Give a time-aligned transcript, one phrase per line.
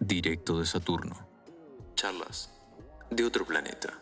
[0.00, 1.14] Directo de Saturno.
[1.94, 2.58] Charlas
[3.10, 4.00] de otro planeta.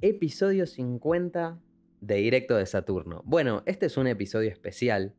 [0.00, 1.58] Episodio 50
[2.00, 3.22] de Directo de Saturno.
[3.24, 5.16] Bueno, este es un episodio especial.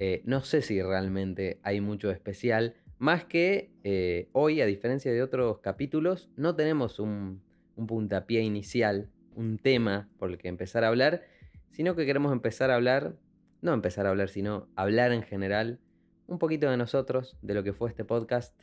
[0.00, 2.74] Eh, no sé si realmente hay mucho especial.
[3.00, 7.40] Más que eh, hoy, a diferencia de otros capítulos, no tenemos un,
[7.74, 11.22] un puntapié inicial, un tema por el que empezar a hablar,
[11.70, 13.16] sino que queremos empezar a hablar,
[13.62, 15.80] no empezar a hablar, sino hablar en general,
[16.26, 18.54] un poquito de nosotros, de lo que fue este podcast,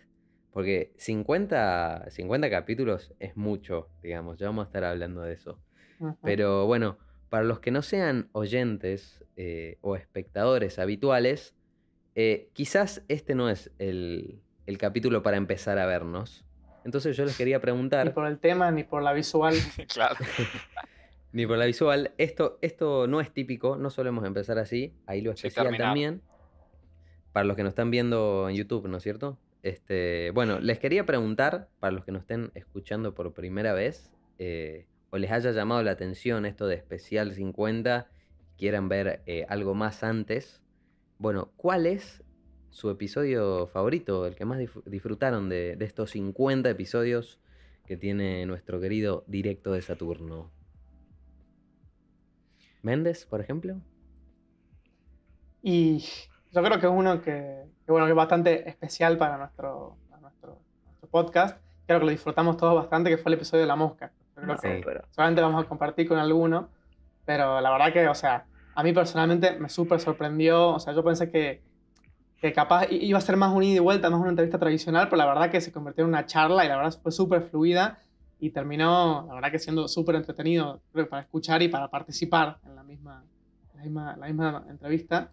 [0.52, 5.60] porque 50, 50 capítulos es mucho, digamos, ya vamos a estar hablando de eso.
[6.00, 6.16] Ajá.
[6.22, 7.00] Pero bueno,
[7.30, 11.56] para los que no sean oyentes eh, o espectadores habituales,
[12.20, 16.44] eh, quizás este no es el, el capítulo para empezar a vernos.
[16.84, 19.54] Entonces yo les quería Ni preguntar, por el tema, ni por la visual.
[19.94, 20.16] Claro.
[21.32, 25.32] ni por la visual, esto, esto no es típico, no solemos empezar así, ahí lo
[25.32, 26.24] especial también.
[27.34, 29.38] Para los que nos están viendo en YouTube, ¿no es cierto?
[29.62, 34.88] Este, bueno, les quería preguntar, para los que nos estén escuchando por primera vez, eh,
[35.12, 38.10] o les haya llamado la atención esto de especial 50,
[38.58, 40.64] quieran ver eh, algo más antes,
[41.20, 42.24] bueno, ¿cuál es
[42.70, 47.40] su episodio favorito, el que más disfrutaron de, de estos 50 episodios
[47.86, 50.52] que tiene nuestro querido Directo de Saturno?
[52.84, 53.82] ¿Méndez, por ejemplo?
[55.62, 56.00] Y
[56.52, 60.22] yo creo que es uno que, que, bueno, que es bastante especial para nuestro, para
[60.22, 61.58] nuestro, nuestro podcast.
[61.86, 64.12] Creo que lo disfrutamos todos bastante, que fue el episodio de la mosca.
[64.36, 64.68] Creo Sí.
[64.84, 66.70] que solamente vamos a compartir con alguno,
[67.26, 68.46] pero la verdad que, o sea,
[68.80, 70.70] a mí personalmente me súper sorprendió.
[70.76, 71.64] O sea, yo pensé que,
[72.40, 75.18] que capaz iba a ser más un ida y vuelta, más una entrevista tradicional, pero
[75.18, 77.98] la verdad que se convirtió en una charla y la verdad fue súper fluida
[78.40, 82.76] y terminó, la verdad que siendo súper entretenido creo para escuchar y para participar en
[82.76, 83.24] la misma,
[83.74, 85.32] la misma, la misma entrevista.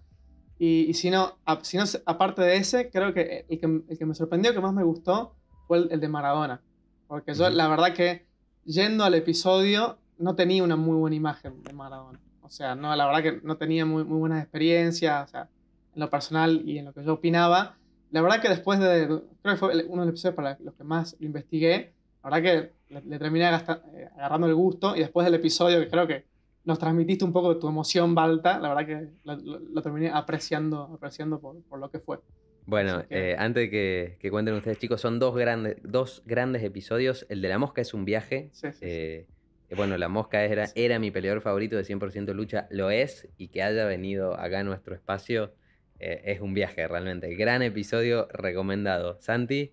[0.58, 3.98] Y, y si, no, a- si no, aparte de ese, creo que el, que el
[3.98, 5.34] que me sorprendió, que más me gustó,
[5.66, 6.62] fue el, el de Maradona.
[7.08, 8.24] Porque yo, la verdad que
[8.64, 12.18] yendo al episodio, no tenía una muy buena imagen de Maradona.
[12.44, 15.48] O sea, no, la verdad que no tenía muy, muy buenas experiencias, o sea,
[15.94, 17.76] en lo personal y en lo que yo opinaba.
[18.10, 20.84] La verdad que después de, creo que fue uno de los episodios para los que
[20.84, 22.42] más lo investigué, la verdad
[22.88, 26.06] que le, le terminé agasta- eh, agarrando el gusto y después del episodio que creo
[26.06, 26.24] que
[26.64, 30.10] nos transmitiste un poco de tu emoción, Balta, la verdad que lo, lo- lo terminé
[30.10, 32.20] apreciando, apreciando por, por lo que fue.
[32.66, 36.62] Bueno, que- eh, antes de que, que cuenten ustedes, chicos, son dos grandes, dos grandes
[36.62, 37.26] episodios.
[37.28, 38.48] El de la mosca es un viaje.
[38.52, 39.26] Sí, sí, eh, eh,
[39.70, 43.62] bueno, la mosca era, era mi peleador favorito de 100% lucha, lo es, y que
[43.62, 45.54] haya venido acá a nuestro espacio
[45.98, 47.34] eh, es un viaje realmente.
[47.34, 49.20] Gran episodio recomendado.
[49.20, 49.72] Santi,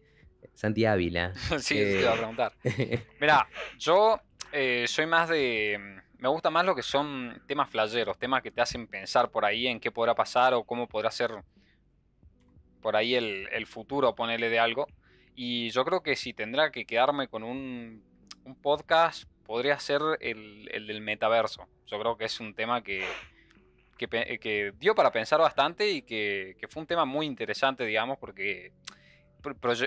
[0.53, 1.33] Santi Ávila.
[1.59, 2.53] sí, Eh, te iba a preguntar.
[3.19, 3.47] Mira,
[3.77, 4.19] yo
[4.51, 5.99] eh, soy más de.
[6.17, 9.65] Me gusta más lo que son temas flayeros, temas que te hacen pensar por ahí
[9.67, 11.31] en qué podrá pasar o cómo podrá ser
[12.79, 14.87] por ahí el, el futuro, ponerle de algo.
[15.35, 18.03] Y yo creo que si tendrá que quedarme con un,
[18.43, 21.67] un podcast, podría ser el, el del metaverso.
[21.87, 23.05] Yo creo que es un tema que,
[23.97, 28.71] que, dio para pensar bastante y que, que fue un tema muy interesante, digamos, porque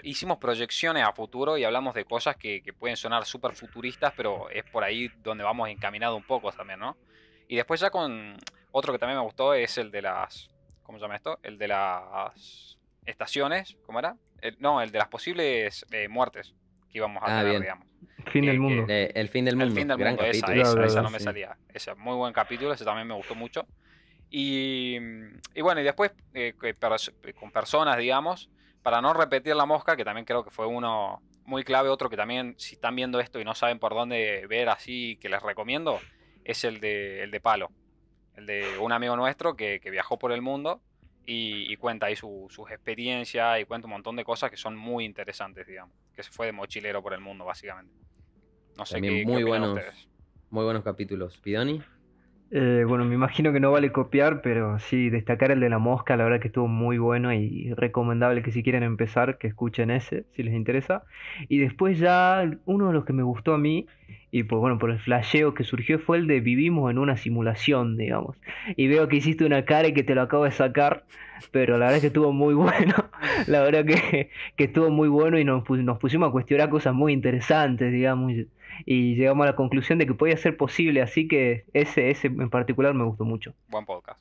[0.03, 4.65] hicimos proyecciones a futuro y hablamos de cosas que, pueden sonar súper futuristas, pero es
[4.65, 6.97] por ahí donde vamos encaminado un poco también, ¿no?
[7.49, 8.37] Y después ya con
[8.73, 10.49] otro que también me gustó es el de las...
[10.83, 11.39] ¿Cómo se llama esto?
[11.43, 14.17] El de las estaciones, ¿cómo era?
[14.59, 16.55] No, el de las posibles eh, muertes
[16.95, 17.63] que íbamos a Ah, tener, bien.
[17.63, 17.87] digamos.
[18.31, 18.85] Fin Que- del que- mundo.
[18.89, 19.73] Eh, el fin del mundo.
[19.75, 20.63] El fin del gran mundo, esa, capítulo.
[20.63, 21.25] esa, Claro, esa no me sí.
[21.25, 21.57] salía.
[21.73, 23.67] Ese, muy buen capítulo, ese también me gustó mucho.
[24.31, 24.97] Y,
[25.55, 26.75] y bueno, y después eh, que
[27.35, 28.49] con personas, digamos,
[28.83, 32.17] para no repetir la mosca, que también creo que fue uno muy clave, otro que
[32.17, 36.01] también, si están viendo esto y no saben por dónde ver así, que les recomiendo,
[36.45, 37.71] es el de, el de Palo.
[38.37, 40.81] El de un amigo nuestro que, que viajó por el mundo
[41.27, 44.77] y, y cuenta ahí su- sus experiencias y cuenta un montón de cosas que son
[44.77, 45.95] muy interesantes, digamos.
[46.15, 47.93] Que se fue de mochilero por el mundo, básicamente.
[48.77, 49.77] No sé También qué, muy buenos.
[49.77, 50.09] ustedes.
[50.51, 51.39] Muy buenos capítulos.
[51.39, 51.83] ¿Pidoni?
[52.51, 56.17] Eh, bueno, me imagino que no vale copiar, pero sí, destacar el de la mosca,
[56.17, 60.27] la verdad que estuvo muy bueno y recomendable que si quieren empezar, que escuchen ese,
[60.37, 61.05] si les interesa.
[61.49, 63.87] Y después ya, uno de los que me gustó a mí,
[64.37, 67.97] y por, bueno, por el flasheo que surgió, fue el de vivimos en una simulación,
[67.97, 68.37] digamos.
[68.77, 71.05] Y veo que hiciste una cara y que te lo acabo de sacar,
[71.53, 72.95] pero la verdad es que estuvo muy bueno.
[73.47, 77.13] La verdad que, que estuvo muy bueno y nos, nos pusimos a cuestionar cosas muy
[77.13, 78.33] interesantes, digamos.
[78.33, 78.49] y-
[78.87, 82.51] y llegamos a la conclusión de que podía ser posible, así que ese, ese en
[82.51, 83.55] particular me gustó mucho.
[83.69, 84.21] Buen podcast.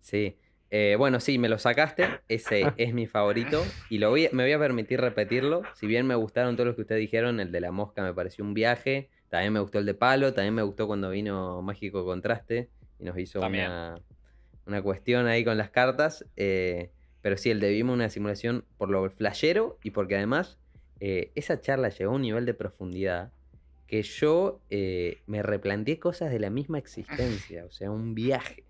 [0.00, 0.36] Sí.
[0.70, 2.06] Eh, bueno, sí, me lo sacaste.
[2.28, 3.60] Ese es mi favorito.
[3.90, 5.62] Y lo voy a- me voy a permitir repetirlo.
[5.74, 8.44] Si bien me gustaron todos los que ustedes dijeron, el de la mosca me pareció
[8.44, 9.08] un viaje.
[9.32, 10.34] También me gustó el de palo.
[10.34, 12.68] También me gustó cuando vino Mágico Contraste
[12.98, 13.64] y nos hizo También.
[13.64, 13.94] una,
[14.66, 16.26] una cuestión ahí con las cartas.
[16.36, 16.90] eh,
[17.22, 20.58] pero sí, el de vimos una simulación por lo flashero y porque además
[21.00, 23.32] eh, esa charla llegó a un nivel de profundidad
[23.86, 27.64] que yo eh, me replanteé cosas de la misma existencia.
[27.64, 28.66] O sea, un viaje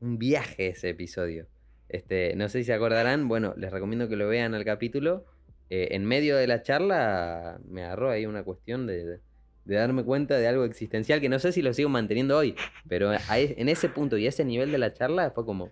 [0.00, 1.46] un viaje ese episodio.
[1.88, 5.26] Este, no sé si se acordarán, bueno, les recomiendo que lo vean al capítulo.
[5.68, 9.20] Eh, en medio de la charla me agarró ahí una cuestión de,
[9.64, 12.56] de darme cuenta de algo existencial que no sé si lo sigo manteniendo hoy,
[12.88, 15.70] pero a e- en ese punto y ese nivel de la charla fue como,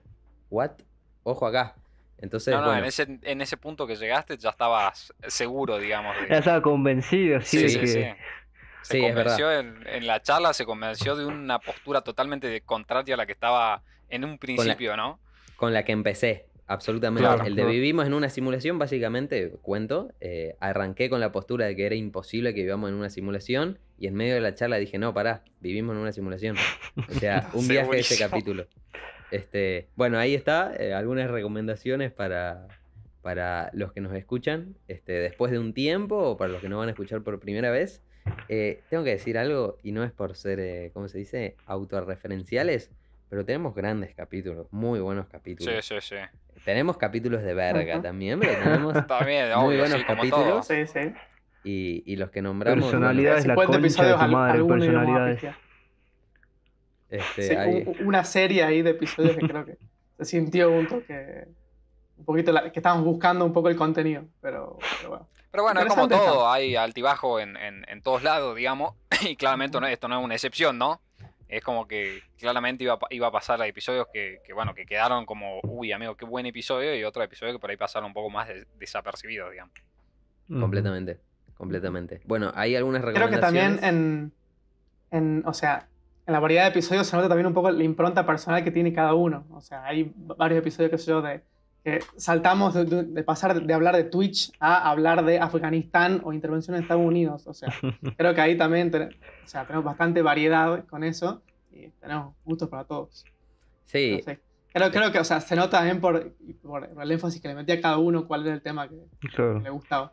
[0.50, 0.72] ¿what?
[1.24, 1.74] Ojo acá.
[2.20, 6.14] Entonces, No, no, bueno, en, ese, en ese punto que llegaste ya estabas seguro, digamos.
[6.22, 7.86] de- Ya estaba convencido, sí, Sí, sí, que...
[7.86, 8.04] sí.
[8.82, 9.36] Se Sí, es verdad.
[9.36, 13.26] convenció en, en la charla, se convenció de una postura totalmente de- contraria a la
[13.26, 15.20] que estaba en un principio, ¿no?
[15.56, 17.26] con la que empecé, absolutamente.
[17.26, 17.70] Claro, el de claro.
[17.70, 22.54] vivimos en una simulación, básicamente, cuento, eh, arranqué con la postura de que era imposible
[22.54, 25.96] que vivamos en una simulación y en medio de la charla dije, no, pará, vivimos
[25.96, 26.56] en una simulación.
[27.08, 28.66] O sea, un viaje de ese capítulo.
[29.30, 32.68] Este, bueno, ahí está, eh, algunas recomendaciones para,
[33.22, 36.78] para los que nos escuchan este, después de un tiempo o para los que nos
[36.78, 38.02] van a escuchar por primera vez.
[38.48, 42.90] Eh, tengo que decir algo, y no es por ser, eh, ¿cómo se dice?, autorreferenciales,
[43.28, 45.84] pero tenemos grandes capítulos, muy buenos Sí, capítulos.
[45.84, 46.16] sí, sí.
[46.64, 50.46] Tenemos capítulos de verga también, pero tenemos También, Muy obvio, buenos sí, como capítulos.
[50.48, 50.62] todo.
[50.62, 51.12] Sí, sí.
[51.64, 52.80] y, y los que nombramos.
[52.84, 55.44] bueno, Personalidades, la 50 concha de episodios, tu al- madre, personalidades.
[57.10, 59.78] este, Sí, hay- una serie ahí de episodios que creo que
[60.18, 61.46] se sintió un toque.
[62.18, 65.28] Un poquito la- que estábamos buscando un poco el contenido, pero, pero bueno.
[65.50, 69.80] Pero bueno, es como todo, hay altibajo en, en, en todos lados, digamos, y claramente
[69.80, 71.00] no- esto no es una excepción, ¿no?
[71.48, 75.24] Es como que claramente iba, iba a pasar a episodios que, que, bueno, que quedaron
[75.24, 78.28] como, uy, amigo, qué buen episodio, y otros episodios que por ahí pasaron un poco
[78.30, 79.72] más de- desapercibidos, digamos.
[80.50, 80.60] Ujú.
[80.60, 81.18] completamente.
[81.56, 82.20] Completamente.
[82.24, 83.74] Bueno, hay algunas Creo recomendaciones.
[83.76, 84.32] que también
[85.10, 85.88] en, en, o sea,
[86.26, 88.92] en la variedad de episodios se nota también un poco la impronta personal que tiene
[88.92, 89.44] cada uno.
[89.50, 91.42] O sea, hay varios episodios, qué sé yo, de
[91.90, 96.76] que saltamos de, de- pasar de hablar de Twitch a hablar de Afganistán o intervención
[96.76, 97.46] en Estados Unidos.
[97.46, 97.68] O sea,
[98.16, 99.10] creo que ahí también ten-
[99.44, 103.24] o sea, tenemos bastante variedad con eso y tenemos gustos para todos.
[103.86, 104.40] Sí, No sé.
[104.72, 107.76] Creo, creo que, o sea, se nota también por, por el énfasis que le metía
[107.76, 108.96] a cada uno cuál era el tema que
[109.34, 109.60] Claro.
[109.60, 110.12] le gustaba.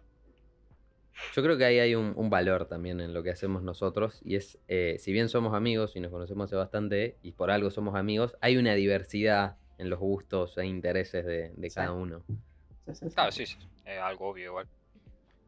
[1.33, 4.36] Yo creo que ahí hay un, un valor también en lo que hacemos nosotros y
[4.36, 7.95] es, eh, si bien somos amigos y nos conocemos hace bastante y por algo somos
[7.95, 11.75] amigos, hay una diversidad en los gustos e intereses de, de Sí.
[11.75, 12.24] cada uno.
[12.27, 13.16] Sí, sí, sí.
[13.16, 14.68] Claro, sí, sí, es algo obvio igual.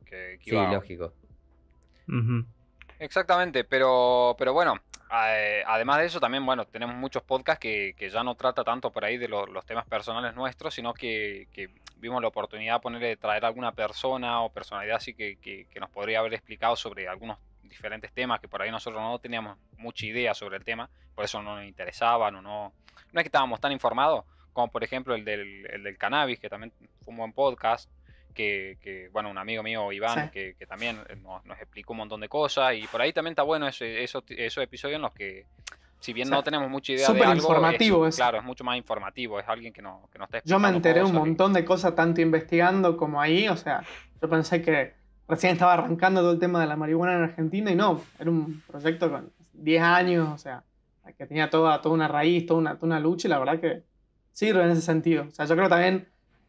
[0.05, 1.13] Que, que Sí, iba- lógico.
[2.99, 4.75] Exactamente, pero, pero bueno,
[5.11, 8.91] eh, además de eso también, bueno, tenemos muchos podcasts que, que ya no trata tanto
[8.91, 12.79] por ahí de lo- los temas personales nuestros, sino que, que vimos la oportunidad de
[12.79, 16.75] ponerle, de traer alguna persona o personalidad así que, que- que nos podría haber explicado
[16.75, 20.89] sobre algunos diferentes temas que por ahí nosotros no teníamos mucha idea sobre el tema,
[21.13, 22.73] por eso no nos interesaban o no,
[23.11, 26.49] no es que estábamos tan informados, como por ejemplo el del, el del cannabis, que
[26.49, 26.71] también
[27.03, 27.89] fue un buen podcast,
[28.33, 30.29] que, que, bueno, un amigo mío, Iván, Sí.
[30.31, 33.31] que, que también eh, nos, nos explicó un montón de cosas y por ahí también
[33.31, 35.45] está bueno ese- esos, esos episodios en los que,
[35.99, 38.21] si bien O sea, no tenemos mucha idea de algo, informativo es, eso.
[38.23, 40.99] claro, es mucho más informativo, es alguien que, no, que nos está Yo me enteré
[41.01, 43.83] un cosas montón de cosas tanto investigando como ahí, o sea,
[44.21, 44.93] yo pensé que
[45.27, 48.61] recién estaba arrancando todo el tema de la marihuana en Argentina y no, era un
[48.67, 50.63] proyecto con 10 años, o sea,
[51.13, 53.83] que tenía toda, toda una raíz, toda una, toda una lucha y la verdad que
[54.31, 55.25] sirve en ese sentido.
[55.27, 56.07] O sea, yo creo también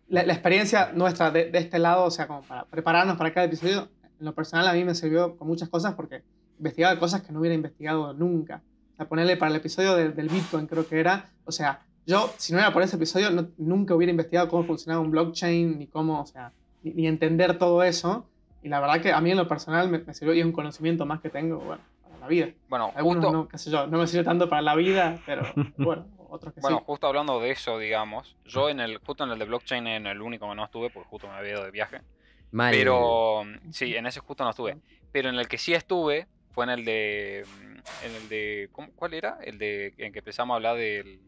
[0.08, 4.24] la, experiencia nuestra de, este lado, o sea, como para prepararnos para cada episodio, en
[4.24, 6.22] lo personal a mí me sirvió con muchas cosas porque
[6.58, 8.62] investigaba cosas que no hubiera investigado nunca.
[8.94, 12.32] O sea, ponerle para el episodio de- del Bitcoin creo que era, o sea, yo,
[12.38, 16.22] si no era por ese episodio, nunca hubiera investigado cómo funcionaba un blockchain, ni cómo,
[16.22, 18.26] o sea, ni, ni entender todo eso.
[18.62, 20.52] Y la verdad que a mí en lo personal me, me sirvió y es un
[20.52, 21.82] conocimiento más que tengo, bueno,
[22.28, 22.50] vida.
[22.68, 25.42] Bueno, Algunos justo, no, qué sé yo, no me sirve tanto para la vida, pero
[25.76, 26.84] bueno, otros que bueno, sí.
[26.86, 30.22] justo hablando de eso, digamos, yo en el, justo en el de blockchain, en el
[30.22, 32.00] único que no estuve, porque justo me había ido de viaje,
[32.50, 32.72] Mal.
[32.74, 33.42] Pero
[33.72, 34.78] sí, en ese justo no estuve.
[35.12, 37.44] Pero en el que sí estuve fue en el de.
[38.02, 38.68] En el de.
[38.72, 39.38] ¿cómo- ¿Cuál era?
[39.42, 39.92] El de.
[39.98, 41.20] En que empezamos a hablar del,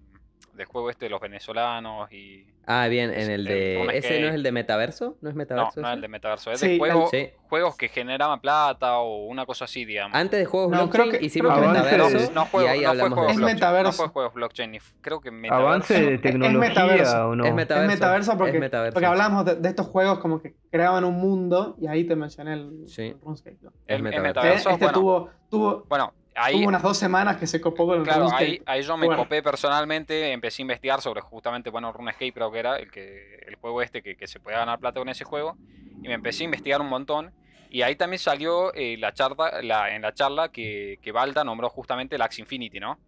[0.54, 2.46] del juego este de los venezolanos y.
[2.66, 3.76] Ah, bien, en el el de.
[3.80, 4.28] Rune ¿Ese no Skate.
[4.28, 5.16] es el de metaverso?
[5.22, 5.80] ¿No es No, metaverso?
[5.80, 5.94] no es ese?
[5.94, 7.28] el de metaverso, es Sí, de el- juegos, Sí.
[7.48, 10.16] juegos que generaban plata o una cosa así, digamos.
[10.16, 12.78] Antes de juegos No, blockchain creo que- hicimos creo que- metaverso no, y juego, ahí
[12.78, 13.40] no fue hablamos juegos de Es blockchain.
[13.40, 13.92] No metaverso.
[13.92, 15.66] fue juegos blockchain, creo que metaverso.
[15.68, 17.28] Avance de Es tecnología metaverso.
[17.28, 17.44] o no.
[17.44, 17.90] Es metaverso.
[17.92, 18.94] es metaverso porque, es metaverso.
[18.94, 22.52] porque hablábamos de, de estos juegos como que creaban un mundo y ahí te mencioné
[22.54, 23.02] el, Sí.
[23.08, 23.56] el RuneScape.
[23.62, 23.70] ¿no?
[23.70, 24.28] Es El- el metaverso.
[24.40, 27.98] metaverso, este bueno, tuvo, tuvo, Bueno, ahí, Hubo unas dos semanas que se copó con
[27.98, 28.44] el Claro, RuneScape.
[28.44, 29.22] ahí, ahí yo me Bueno.
[29.22, 33.56] copé personalmente, empecé a investigar sobre justamente, bueno, RuneScape creo que era el, que, el
[33.56, 35.56] juego este que, que se podía ganar plata con ese juego,
[36.02, 37.32] y me empecé a investigar un montón,
[37.70, 41.68] y ahí también salió eh, la charla, la, en la charla que, que Balta nombró
[41.68, 42.98] justamente el Axie Infinity, ¿no?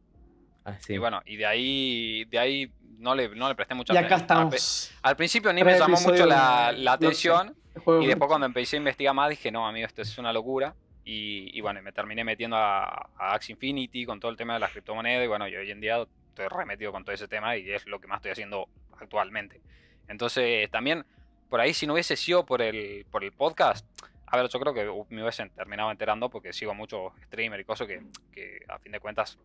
[0.64, 0.95] Ah, sí.
[0.95, 4.14] Y bueno, y de ahí, de ahí no le, no le presté mucha Y acá
[4.17, 4.93] atención.
[5.02, 8.76] Al, al principio ni me llamó mucho la, la atención, y de después cuando empecé
[8.76, 10.75] a investigar más dije, no, amigo, esto es una locura.
[11.04, 15.25] Y, bueno, me terminé metiendo a, a Infinity con todo el tema de las criptomonedas.
[15.25, 18.00] Y bueno, y hoy en día estoy remetido con todo ese tema y es lo
[18.00, 18.68] que más estoy haciendo
[18.99, 19.61] actualmente.
[20.09, 21.04] Entonces, también,
[21.49, 23.87] por ahí, si no hubiese sido por el, por el podcast,
[24.26, 27.87] a ver, yo creo que me hubiesen terminado enterando porque sigo muchos streamers y cosas
[27.87, 29.38] que, que a fin de cuentas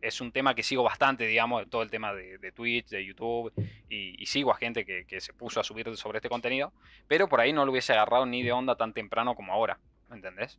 [0.00, 3.52] es un tema que sigo bastante, digamos, todo el tema de, Twitch, de YouTube,
[3.90, 6.72] y, y sigo a gente que, que se puso a subir sobre este contenido,
[7.06, 10.16] pero por ahí no lo hubiese agarrado ni de onda tan temprano como ahora, ¿me
[10.16, 10.58] entendés?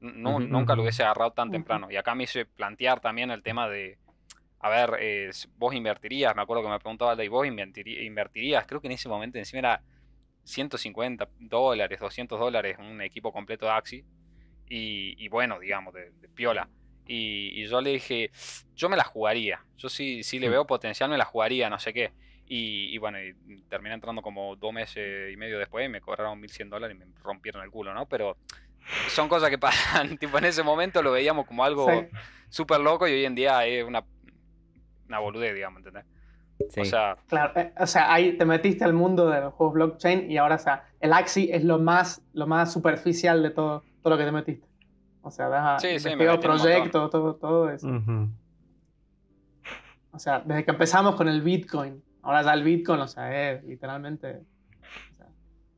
[0.00, 0.40] No, Ujú.
[0.40, 1.52] Nunca lo hubiese agarrado tan Ujú.
[1.54, 1.90] temprano.
[1.90, 3.98] Y acá me hice plantear también el tema de,
[4.60, 8.66] a ver, eh, vos invertirías, me acuerdo que me preguntaba Alda, ¿y vos invertirías?
[8.66, 9.82] Creo que en ese momento encima era
[10.44, 14.04] 150 dólares, 200 dólares un equipo completo de Axi.
[14.68, 16.68] Y, y bueno, digamos, de, de piola.
[17.06, 18.30] Y, y yo le dije,
[18.74, 19.64] yo me la jugaría.
[19.78, 22.12] Yo sí, sí le veo potencial, me la jugaría, no sé qué.
[22.46, 26.38] Y, y bueno, y terminé entrando como dos meses y medio después y me cobraron
[26.40, 28.06] 1100 dólares y me rompieron el culo, ¿no?
[28.06, 28.36] Pero
[29.08, 30.16] son cosas que pasan.
[30.18, 32.06] tipo, en ese momento lo veíamos como algo Sí.
[32.48, 34.04] súper loco y hoy en día es una,
[35.08, 36.04] una boludez, digamos, ¿entendés?
[36.70, 36.80] Sí.
[36.80, 40.30] O sea, Claro, eh, o sea, ahí te metiste al mundo de los juegos blockchain
[40.30, 44.10] y ahora, o sea, el Axie es lo más, lo más superficial de todo, todo
[44.14, 44.66] lo que te metiste.
[45.22, 47.86] O sea, das Sí, sí, me proyectos, todo, todo eso.
[47.86, 48.28] Ujú.
[50.10, 53.62] O sea, desde que empezamos con el Bitcoin, ahora ya el Bitcoin, o sea, es
[53.64, 54.40] literalmente.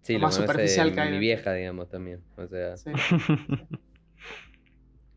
[0.02, 2.22] Sí, lo más conoce superficial que hay mi vieja, digamos, también.
[2.36, 2.90] O sea, sí.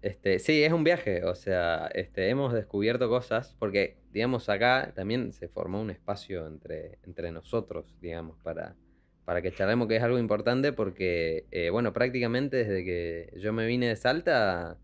[0.01, 5.31] Este, sí, es un viaje, o sea, este, hemos descubierto cosas, porque, digamos, acá también
[5.31, 8.75] se formó un espacio entre, entre nosotros, digamos, para,
[9.23, 13.65] para que charlemos, que es algo importante, porque, eh, bueno, prácticamente desde que yo me
[13.65, 14.77] vine de Salta,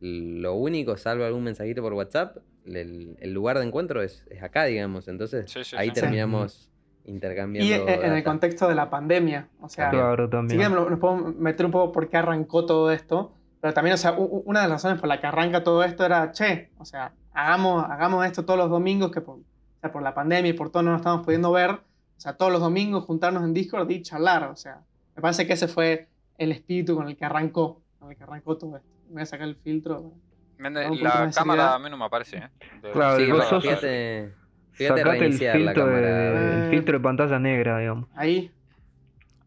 [0.00, 4.64] lo único, salvo algún mensajito por WhatsApp, el, el lugar de encuentro es, es acá,
[4.64, 5.96] digamos, entonces Sí, sí, ahí sí.
[5.96, 6.71] terminamos
[7.04, 7.88] Y intercambiando.
[7.88, 9.90] en, en el contexto de la pandemia, o sea.
[9.90, 10.58] Claro, también.
[10.60, 13.96] quieren, nos nos podemos meter un poco por qué arrancó todo esto, pero también, o
[13.96, 17.12] sea, una de las razones por la que arranca todo esto era, che, o sea,
[17.32, 19.42] hagamos, hagamos esto todos los domingos, que por, o
[19.80, 21.80] sea, por la pandemia y por todo no nos estamos pudiendo ver, o
[22.20, 24.80] sea, todos los domingos juntarnos en Discord y charlar, o sea,
[25.16, 28.56] me parece que ese fue el espíritu con el que arrancó, con el que arrancó
[28.56, 28.88] todo esto.
[29.10, 30.12] Voy a sacar el filtro.
[30.58, 31.74] Mende- la cámara seriedad.
[31.74, 32.48] a mí no me aparece, ¿eh?
[32.80, 34.32] De- Claro, Sí, vos sos- fíjate,
[34.72, 36.64] fíjate Sacate el reiniciar la filtro, de, cámara.
[36.64, 38.08] el filtro de pantalla negra, digamos.
[38.14, 38.50] Ahí.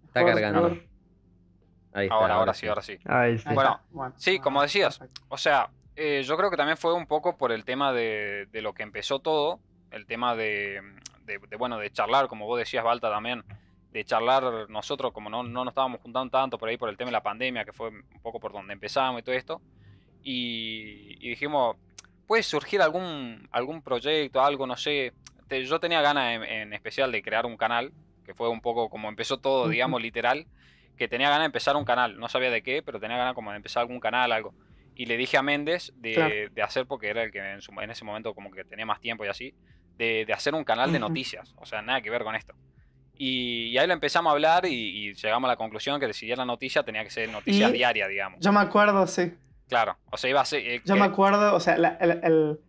[0.07, 0.61] Está Por cargando.
[0.61, 0.83] favor.
[1.93, 2.15] Ahí está.
[2.15, 2.97] Ahora, ahora sí, ahora sí.
[3.05, 3.39] Ahí.
[3.45, 4.13] Ahí Bueno, está.
[4.17, 4.97] sí, como decías.
[4.99, 5.21] perfecto.
[5.29, 8.61] O sea, eh, yo creo que también fue un poco por el tema de, de
[8.61, 9.59] lo que empezó todo,
[9.91, 10.81] el tema de,
[11.25, 13.43] de- de, bueno, de charlar, como vos decías, Balta, también,
[13.93, 17.07] de charlar nosotros, como no, no nos estábamos juntando tanto por ahí por el tema
[17.07, 19.61] de la pandemia, que fue un poco por donde empezamos y todo esto,
[20.21, 21.77] y, y dijimos,
[22.25, 25.13] puede surgir algún, algún proyecto, algo, no sé,
[25.47, 28.89] Te- yo tenía ganas en, en especial de crear un canal, que fue un poco
[28.89, 30.47] como empezó todo, digamos, literal,
[30.97, 33.51] que tenía ganas de empezar un canal, no sabía de qué, pero tenía ganas como
[33.51, 34.55] de empezar algún canal, algo.
[34.95, 36.33] Y le dije a Méndez de, Claro.
[36.51, 38.99] de hacer, porque era el que en, su- en ese momento como que tenía más
[39.01, 39.53] tiempo y así,
[39.93, 42.55] de, de hacer un canal de noticias, o sea, nada que ver con esto.
[43.17, 44.73] Y, y ahí lo empezamos a hablar y,
[45.09, 48.39] y llegamos a la conclusión que si era noticia tenía que ser noticias diarias, digamos.
[48.41, 49.31] Yo me acuerdo, sí.
[49.67, 50.61] Claro, o sea, iba a ser...
[50.61, 52.59] eh, Yo que- me acuerdo, o sea, la, el- el-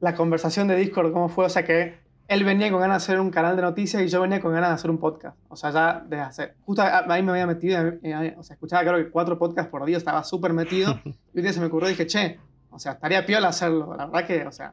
[0.00, 3.20] la conversación de Discord, cómo fue, o sea, que él venía con ganas de hacer
[3.20, 5.36] un canal de noticias y yo venía con ganas de hacer un podcast.
[5.48, 6.54] O sea, ya de hacer.
[6.64, 9.96] Justo ahí me había metido, eh, o sea, escuchaba creo que cuatro podcasts por día,
[9.98, 10.98] estaba súper metido.
[11.04, 12.38] y un día se me ocurrió y dije, che,
[12.70, 13.94] o sea, estaría piola hacerlo.
[13.96, 14.72] La verdad que, o sea,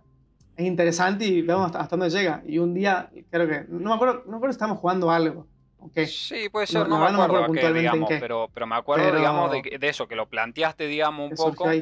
[0.55, 2.41] es interesante y vemos hasta, hasta dónde llega.
[2.45, 5.47] Y un día, creo que, no me acuerdo, no me acuerdo si estábamos jugando algo.
[5.81, 5.99] ¿Ok?
[6.05, 8.09] Sí, puede No, ser, no, la me verdad no me acuerdo, acuerdo puntualmente en digamos,
[8.09, 8.17] qué.
[8.19, 11.55] pero, pero me acuerdo, Pero- digamos, de, de eso, que lo planteaste, digamos, un surgió
[11.55, 11.73] poco.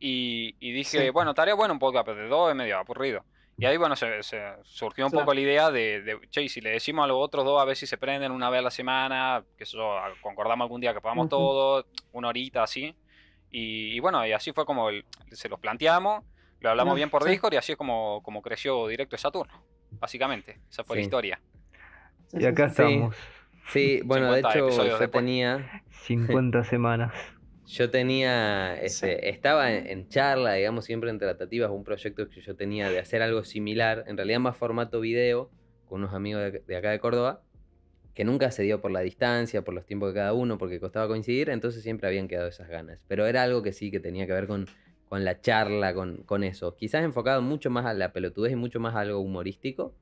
[0.00, 1.10] Y, y dije, Sí.
[1.10, 3.24] bueno, estaría bueno un podcast, pero de dos es medio aburrido.
[3.56, 5.24] Y ahí, bueno, se, se surgió un Claro.
[5.24, 7.76] poco la idea de, de, che, si le decimos a los otros dos a ver
[7.76, 9.78] si se prenden una vez a la semana, que eso,
[10.22, 11.30] concordamos algún día que podamos Ujú.
[11.30, 12.94] todos, una horita así.
[13.50, 16.22] Y, y bueno, y así fue como el- se los planteamos,
[16.60, 17.30] lo hablamos Ah, bien por sí.
[17.30, 19.64] Discord y así es como, como creció Directo de Saturno,
[19.98, 20.60] básicamente.
[20.70, 21.06] Esa fue la Sí.
[21.06, 21.40] historia.
[22.32, 23.16] Y acá estamos,
[23.72, 25.10] Sí, bueno, de 50 hecho, yo después.
[25.10, 25.84] tenía.
[25.90, 27.12] 50 semanas.
[27.66, 32.56] Yo tenía, este, estaba en, en charla, digamos, siempre en tratativas, un proyecto que yo
[32.56, 35.50] tenía de hacer algo similar, en realidad más formato video,
[35.86, 37.42] con unos amigos de, de acá de Córdoba,
[38.14, 41.08] que nunca se dio por la distancia, por los tiempos de cada uno, porque costaba
[41.08, 43.04] coincidir, entonces siempre habían quedado esas ganas.
[43.06, 44.66] Pero era algo que sí, que tenía que ver con
[45.08, 46.76] con la charla, con, con eso.
[46.76, 49.94] Quizás enfocado mucho más a la pelotudez y mucho más a algo humorístico.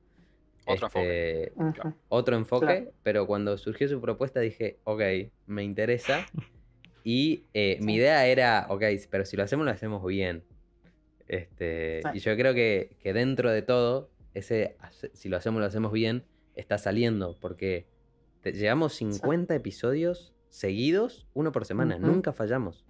[0.73, 1.43] Otro enfoque.
[1.43, 1.93] Este, Ujú.
[2.09, 2.91] otro enfoque, Claro.
[3.03, 5.01] pero cuando surgió su propuesta dije, ok,
[5.47, 6.25] me interesa.
[7.03, 7.99] Y eh, mi Sí.
[7.99, 10.43] idea era, ok, pero si lo hacemos, lo hacemos bien.
[11.27, 12.09] Este, Sí.
[12.15, 14.75] Y yo creo que, que dentro de todo, ese,
[15.13, 17.87] si lo hacemos, lo hacemos bien, está saliendo, porque
[18.41, 22.07] te- llevamos 50 episodios seguidos, uno por semana, Ujú.
[22.07, 22.85] nunca fallamos.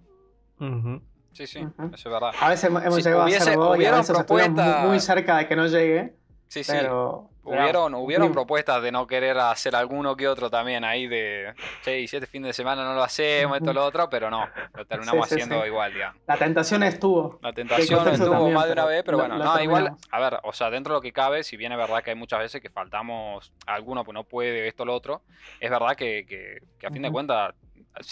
[0.60, 1.00] Ujú.
[1.32, 1.90] Sí, sí, Ujú.
[1.94, 2.30] eso es verdad.
[2.40, 4.88] A veces hemos, hemos Sí, llegado a hubiese- hacer dos y a veces propuestas- muy,
[4.90, 6.14] muy cerca de que no llegue.
[6.48, 6.72] Sí, sí.
[6.72, 7.28] Pero.
[7.44, 8.34] Hubieron, pero hubieron cumplimos.
[8.34, 12.26] propuestas de no querer hacer alguno que otro también ahí de, che, y si este
[12.26, 15.40] fin de semana no lo hacemos, esto, lo otro, pero no, lo terminamos Sí, sí,
[15.40, 15.68] haciendo sí.
[15.68, 16.20] igual, digamos.
[16.26, 17.38] La tentación estuvo.
[17.40, 20.20] La tentación estuvo también, más de una vez, pero lo- bueno, lo no, igual, a
[20.20, 22.40] ver, o sea, dentro de lo que cabe, si bien es verdad que hay muchas
[22.40, 25.22] veces que faltamos a alguno, pues no puede, esto, lo otro,
[25.58, 27.14] es verdad que, que- que a fin de Ujú.
[27.14, 27.54] cuentas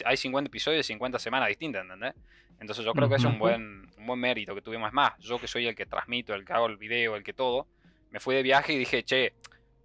[0.06, 2.14] hay 50 episodios y 50 semanas distintas, ¿entendés?
[2.58, 4.88] Entonces yo creo que es un buen, un buen mérito que tuvimos.
[4.88, 7.34] Es más, yo que soy el que transmito, el que hago el video, el que
[7.34, 7.66] todo,
[8.10, 9.34] me fui de viaje y dije, che,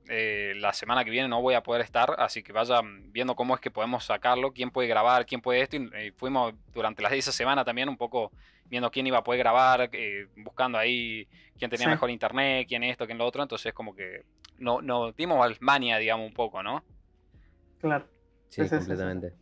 [0.10, 3.56] eh, la semana que viene no voy a poder estar, así que vayan viendo cómo
[3.56, 5.78] es que podemos sacarlo, quién puede grabar, quién puede esto.
[5.78, 8.32] Y, y fuimos durante las, esa semana también un poco
[8.66, 11.92] viendo quién iba a poder grabar, eh, buscando ahí quién tenía Sí.
[11.92, 13.42] mejor internet, quién esto, quién lo otro.
[13.44, 14.24] Entonces como que
[14.58, 16.84] no, no dimos al mania, digamos, un poco, ¿no?
[17.80, 18.08] Claro.
[18.50, 18.62] Sí.
[18.68, 19.34] completamente.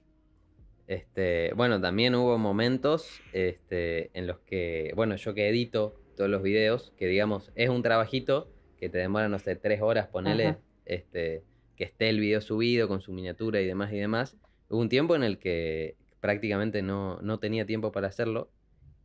[0.88, 6.42] Este, bueno, también hubo momentos este, en los que, bueno, yo que edito todos los
[6.42, 10.60] videos, que digamos, es un trabajito que te demora, no sé, tres horas, ponele, Ajá.
[10.86, 11.44] este,
[11.76, 14.36] que esté el video subido con su miniatura y demás y demás.
[14.70, 18.50] Hubo un tiempo en el que prácticamente no, no tenía tiempo para hacerlo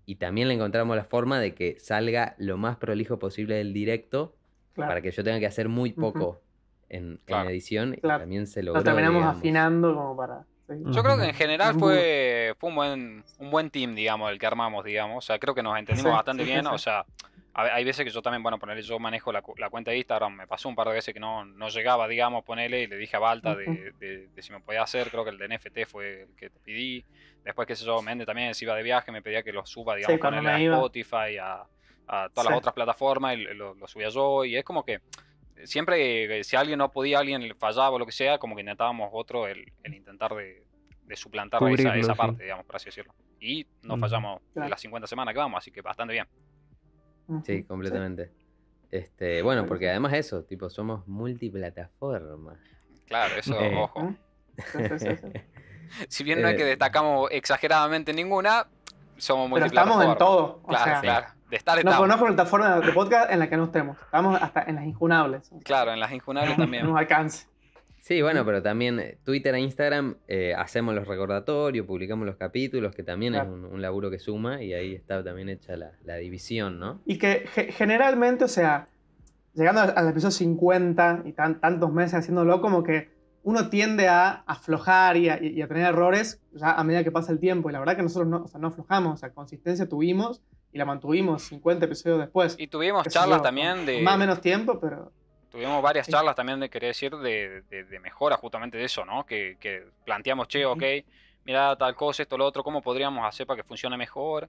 [0.07, 4.35] y también le encontramos la forma de que salga lo más prolijo posible del directo
[4.75, 4.91] claro.
[4.91, 6.41] para que yo tenga que hacer muy poco
[6.89, 7.51] en, en Claro.
[7.51, 8.21] edición y Claro.
[8.21, 8.81] también se logró.
[8.81, 9.39] Lo terminamos digamos.
[9.39, 10.45] afinando como para.
[10.67, 10.87] seguir.
[10.91, 14.47] Yo creo que en general fue, fue un, buen, un buen team, digamos, el que
[14.47, 15.25] armamos, digamos.
[15.25, 16.65] O sea, creo que nos entendimos Sí, bastante sí, sí, bien.
[16.67, 16.71] sí.
[16.75, 17.07] O sea,
[17.55, 20.35] a- hay veces que yo también, bueno, ponerle, yo manejo la, la cuenta de Instagram.
[20.35, 23.17] Me pasó un par de veces que no, no llegaba, digamos, ponerle y le dije
[23.17, 23.99] a Balta de, Ujú.
[23.99, 25.09] de- de si me podía hacer.
[25.11, 27.05] Creo que el de NFT fue el que te pedí.
[27.45, 29.95] Después, qué sé yo, Mende también se iba de viaje, me pedía que lo suba,
[29.97, 30.75] digamos, ponerle a iba.
[30.77, 31.63] Spotify, a,
[32.09, 32.51] a todas Sí.
[32.51, 34.45] las otras plataformas y lo, lo subía yo.
[34.45, 35.01] Y es como que
[35.65, 39.11] siempre, eh, si alguien no podía, alguien fallaba o lo que sea, como que intentábamos
[39.13, 40.65] otro el, el intentar de,
[41.03, 42.19] de suplantar esa, Cubrirlo, esa sí.
[42.19, 43.15] parte, digamos, por así decirlo.
[43.41, 44.01] Y no Ujú.
[44.01, 44.69] fallamos de Claro.
[44.71, 46.27] las 50 semanas que vamos, así que bastante bien.
[47.45, 48.31] Sí, completamente.
[48.91, 52.55] Este, bueno, porque además eso, tipo, somos multiplataforma.
[53.07, 53.75] Claro, eso, Eh.
[53.77, 54.15] ojo.
[56.09, 56.67] Si bien no es que Eh.
[56.67, 58.67] destacamos exageradamente en ninguna,
[59.17, 60.13] somos Pero estamos multiplataforma.
[60.13, 60.61] en todo.
[60.65, 61.27] O Claro, sea, claro.
[61.51, 61.99] De estar no estamos.
[61.99, 63.97] conozco una plataforma de podcast en la que no estemos.
[64.01, 65.43] Estamos hasta en las injunables.
[65.49, 66.87] O sea, Claro, en las injunables no también.
[66.87, 67.47] nos alcance.
[68.07, 72.95] Sí, bueno, pero también eh, Twitter e Instagram eh, hacemos los recordatorios, publicamos los capítulos,
[72.95, 73.49] que también Claro.
[73.49, 77.01] es un, un laburo que suma y ahí está también hecha la, la división, ¿no?
[77.07, 78.89] Y que ge- generalmente, o sea,
[79.55, 83.09] llegando al, episodio 50 y tan- tantos meses haciéndolo, como que
[83.43, 87.33] uno tiende a aflojar y a, y a tener errores ya a medida que pasa
[87.33, 87.71] el tiempo.
[87.71, 90.43] Y la verdad que nosotros no, o sea, no aflojamos, o sea, consistencia tuvimos
[90.75, 92.55] y la mantuvimos 50 episodios después.
[92.59, 94.03] Y tuvimos charlas yo, también de.
[94.03, 95.11] Más o menos tiempo, pero.
[95.55, 99.25] Tuvimos varias charlas también de querer decir de, de- de mejora justamente de eso, ¿no?
[99.25, 100.83] Que, que planteamos, che, ok,
[101.45, 104.49] mira tal cosa, esto, lo otro, ¿cómo podríamos hacer para que funcione mejor?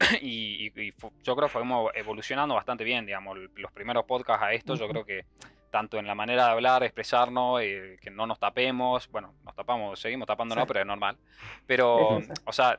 [0.20, 4.52] y, y- y yo creo que fuimos evolucionando bastante bien, digamos, los primeros podcasts a
[4.52, 5.24] esto, yo creo que
[5.70, 10.00] tanto en la manera de hablar, expresarnos, eh, que no nos tapemos, bueno, nos tapamos,
[10.00, 10.66] seguimos tapándonos, Sí.
[10.66, 11.16] pero es normal.
[11.64, 12.76] Pero, o sea,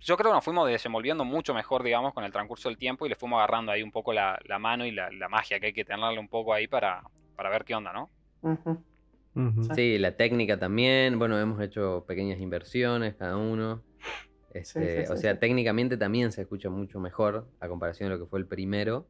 [0.00, 3.08] yo creo que nos fuimos desenvolviendo mucho mejor, digamos, con el transcurso del tiempo y
[3.10, 5.72] le fuimos agarrando ahí un poco la, la mano y la, la magia que hay
[5.72, 7.02] que tenerle un poco ahí para,
[7.36, 8.10] para ver qué onda, ¿no?
[8.42, 8.84] ujú.
[9.34, 9.62] Ujú.
[9.64, 9.70] Sí.
[9.74, 13.84] Sí, la técnica también, bueno, hemos hecho pequeñas inversiones cada uno.
[14.50, 15.40] Este, sí, o sí, sea, sí.
[15.40, 19.06] técnicamente también se escucha mucho mejor a comparación de lo que fue el primero.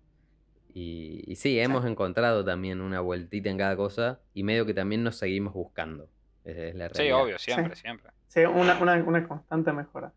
[0.68, 5.02] Y, y sí, hemos encontrado también una vueltita en cada cosa y medio que también
[5.02, 6.10] nos seguimos buscando.
[6.44, 7.22] Es, es la Sí, realidad.
[7.22, 8.10] obvio, siempre, siempre.
[8.26, 10.12] Sí, una, una, una constante mejora.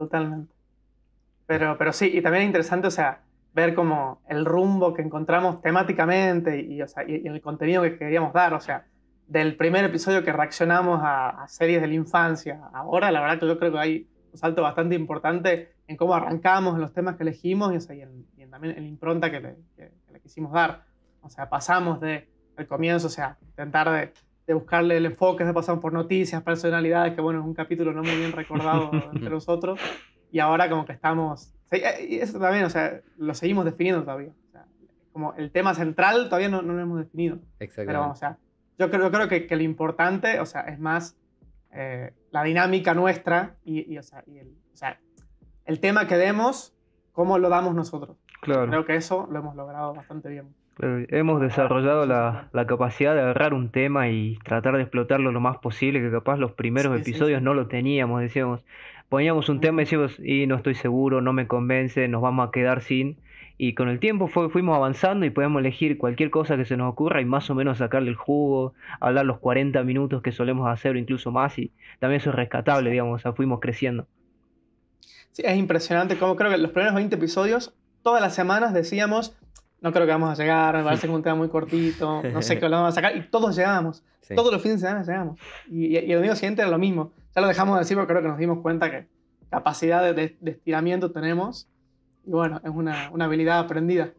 [0.00, 0.54] Totalmente.
[1.46, 5.62] Pero, pero sí, y también es interesante, o sea, ver como el rumbo que encontramos
[5.62, 8.54] temáticamente y, o sea, y- y el contenido que queríamos dar.
[8.54, 8.86] O sea,
[9.26, 13.48] del primer episodio que reaccionamos a, a series de la infancia, ahora la verdad que
[13.48, 17.24] yo creo que hay un salto bastante importante en cómo arrancamos, en los temas que
[17.24, 19.92] elegimos y, o sea, y en, y en también en la impronta que le, que-
[20.06, 20.84] que le quisimos dar.
[21.22, 24.12] O sea, pasamos de el comienzo, o sea, intentar de,
[24.50, 28.02] de buscarle el enfoque, de pasamos por noticias, personalidades, que bueno, es un capítulo no
[28.02, 29.78] muy bien recordado entre nosotros.
[30.32, 31.54] Y ahora como que estamos...
[31.70, 34.32] eh, Y eso también, o sea, lo seguimos definiendo todavía.
[34.48, 34.66] O sea,
[35.12, 37.38] como el tema central todavía no, no lo hemos definido.
[37.60, 37.92] Exactamente.
[37.92, 38.38] Pero, o sea,
[38.76, 41.16] yo creo, yo creo que, que lo importante, o sea, es más
[41.72, 44.98] eh, la dinámica nuestra y, y, o sea, y el, o sea,
[45.64, 46.74] el tema que demos
[47.12, 48.16] cómo lo damos nosotros.
[48.40, 48.66] Claro.
[48.66, 50.52] Creo que eso lo hemos logrado bastante bien.
[50.80, 55.40] Claro, Hemos desarrollado la, la capacidad de agarrar un tema y tratar de explotarlo lo
[55.40, 57.42] más posible, que capaz los primeros Sí, episodios sí.
[57.42, 58.64] no lo teníamos, decíamos,
[59.10, 62.50] poníamos un tema y decíamos, y no estoy seguro, no me convence, nos vamos a
[62.52, 63.18] quedar sin.
[63.58, 66.90] Y con el tiempo fue, fuimos avanzando y podemos elegir cualquier cosa que se nos
[66.90, 70.96] ocurra y más o menos sacarle el jugo, hablar los 40 minutos que solemos hacer
[70.96, 74.08] o incluso más, y también eso es rescatable, digamos, o sea, fuimos creciendo.
[75.32, 79.36] Sí, es impresionante cómo creo que los primeros 20 episodios, todas las semanas decíamos,
[79.80, 82.42] no creo que vamos a llegar, me parece que es un tema muy cortito, no
[82.42, 84.02] sé qué lo vamos a sacar, y todos llegábamos.
[84.20, 84.34] Sí.
[84.34, 85.38] Todos los fines de semana llegamos.
[85.68, 87.12] Y, y- y el domingo siguiente era lo mismo.
[87.34, 89.06] Ya lo dejamos de decir porque creo que nos dimos cuenta que
[89.50, 91.68] capacidad de, de- de estiramiento tenemos.
[92.24, 94.12] Y bueno, es una, una habilidad aprendida.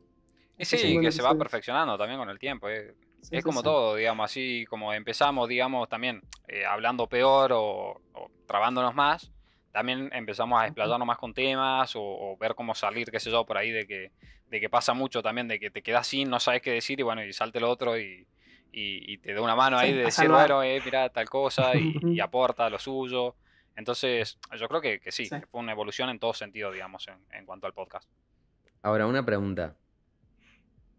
[0.57, 1.37] Y Sí, que se va sí.
[1.37, 2.67] perfeccionando también con el tiempo.
[2.69, 2.93] eh.
[3.21, 3.63] Sí, es sí, como sí.
[3.63, 9.31] todo, digamos, así como empezamos, digamos, también eh, hablando peor o, o trabándonos más,
[9.71, 13.45] también empezamos a explayarnos más con temas o, o ver cómo salir, qué sé yo,
[13.45, 14.11] por ahí de que,
[14.49, 17.03] de que pasa mucho también, de que te quedas sin, no sabes qué decir y
[17.03, 18.27] bueno, y salte el otro y,
[18.71, 20.47] y, y te da una mano ahí Sí, de decir, salvar.
[20.47, 23.35] bueno, eh, mira tal cosa y, aporta lo suyo.
[23.75, 25.39] Entonces, yo creo que, que sí, Sí.
[25.39, 28.09] que fue una evolución en todo sentido, digamos, en, en cuanto al podcast.
[28.81, 29.75] Ahora, una pregunta.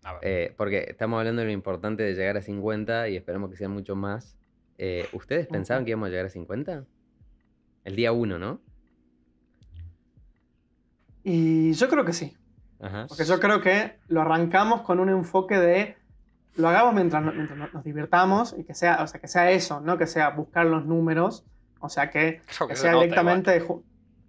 [0.04, 0.20] A ver.
[0.24, 3.70] eh, porque estamos hablando de lo importante de llegar a 50 y esperamos que sean
[3.70, 4.36] mucho más.
[4.78, 6.84] Eh, ¿Ustedes pensaban que íbamos a llegar a 50?
[7.84, 8.60] El día 1, ¿no?
[11.24, 12.36] Y yo creo que sí.
[12.80, 13.06] Ajá.
[13.08, 15.96] Porque yo creo que lo arrancamos con un enfoque de
[16.56, 19.50] lo hagamos mientras, no- mientras no- nos divirtamos y que sea, o sea, que sea
[19.50, 21.44] eso, no que sea buscar los números,
[21.80, 23.64] o sea, que, que se sea directamente...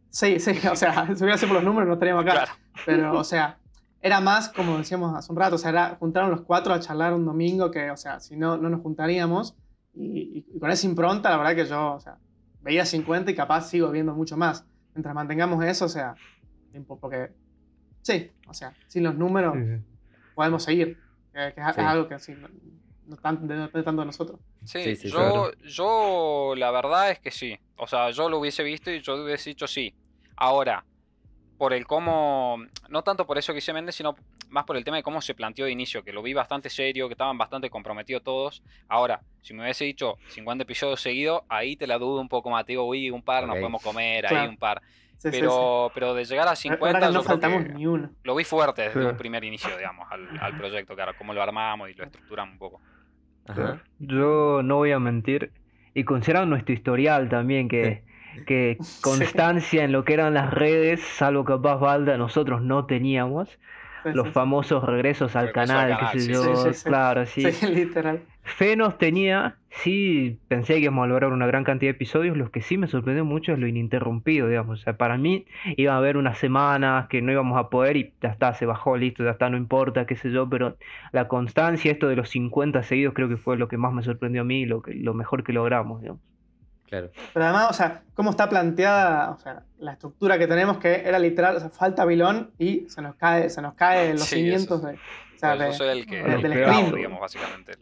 [0.10, 2.34] Sí, sí, o sea, si hubiera sido por los números no estaríamos acá.
[2.34, 2.52] Claro.
[2.86, 3.58] Pero, o sea,
[4.02, 7.14] era más, como decíamos hace un rato, o sea, era juntaron los cuatro a charlar
[7.14, 9.56] un domingo que, o sea, si no, no nos juntaríamos.
[9.96, 12.18] Y, y con esa impronta, la verdad que yo, o sea,
[12.64, 14.66] veía 50 y capaz sigo viendo mucho más.
[14.96, 16.16] Mientras mantengamos eso, o sea,
[17.00, 17.32] porque,
[18.02, 19.84] sí, o sea, sin los números Sí, sí.
[20.34, 20.98] podemos seguir.
[21.34, 21.82] Que, que es, Sí.
[21.82, 22.48] algo que sí, no,
[23.08, 24.40] no tan- no depende tanto de nosotros.
[24.64, 25.52] Sí, Sí, sí, yo, claro.
[25.64, 27.58] yo la verdad es que sí.
[27.78, 29.94] O sea, yo lo hubiese visto y yo hubiese dicho sí.
[30.36, 30.86] Ahora,
[31.58, 32.58] por el cómo,
[32.90, 34.16] no tanto por eso que hice Méndez, sino
[34.54, 37.08] más por el tema de cómo se planteó de inicio, que lo vi bastante serio,
[37.08, 38.64] que estaban bastante comprometidos todos.
[38.88, 42.66] Ahora, si me hubiese dicho 50 episodios seguidos, ahí te la dudo un poco más.
[42.66, 43.60] Te digo, uy, un par, nos Ok.
[43.60, 44.82] podemos comer, ahí un par.
[45.18, 45.40] Sí, sí, sí.
[45.40, 48.12] Pero, pero de llegar a La 50, verdad que no faltamos ni uno.
[48.24, 49.10] lo vi fuerte desde Claro.
[49.12, 52.60] un primer inicio, digamos, al, al proyecto, claro, cómo lo armamos y lo estructuramos un
[52.60, 52.82] poco.
[53.48, 53.82] Ajá.
[54.00, 55.52] Yo no voy a mentir,
[55.94, 58.04] y considerando nuestro historial también, que,
[58.46, 63.60] que constancia en lo que eran las redes, salvo capaz Valda, nosotros no teníamos.
[64.14, 66.44] Los famosos regresos al Regreso al canal, qué sé yo,
[66.84, 67.44] claro, sí.
[67.74, 68.22] literal.
[68.46, 72.52] Fe nos tenía, sí, pensé que íbamos a lograr una gran cantidad de episodios, lo
[72.52, 75.46] que sí me sorprendió mucho es lo ininterrumpido, digamos, o sea, para mí
[75.78, 78.98] iba a haber unas semanas que no íbamos a poder y ya está, se bajó,
[78.98, 80.78] listo, ya está, no importa, qué sé yo, pero
[81.14, 84.42] la constancia, esto de los 50 seguidos creo que fue lo que más me sorprendió
[84.42, 86.33] a mí lo, que, lo mejor que logramos, digamos.
[86.94, 87.10] Claro.
[87.34, 91.18] Pero además, o sea, cómo está planteada, o sea, la estructura que tenemos, que era
[91.18, 94.80] literal, o sea, falta vilón y se nos cae, se nos caen los Sí, cimientos
[94.80, 96.70] eso de, o sea, de- soy el que del- del stream.
[96.76, 97.72] stream, digamos, básicamente.
[97.72, 97.80] el-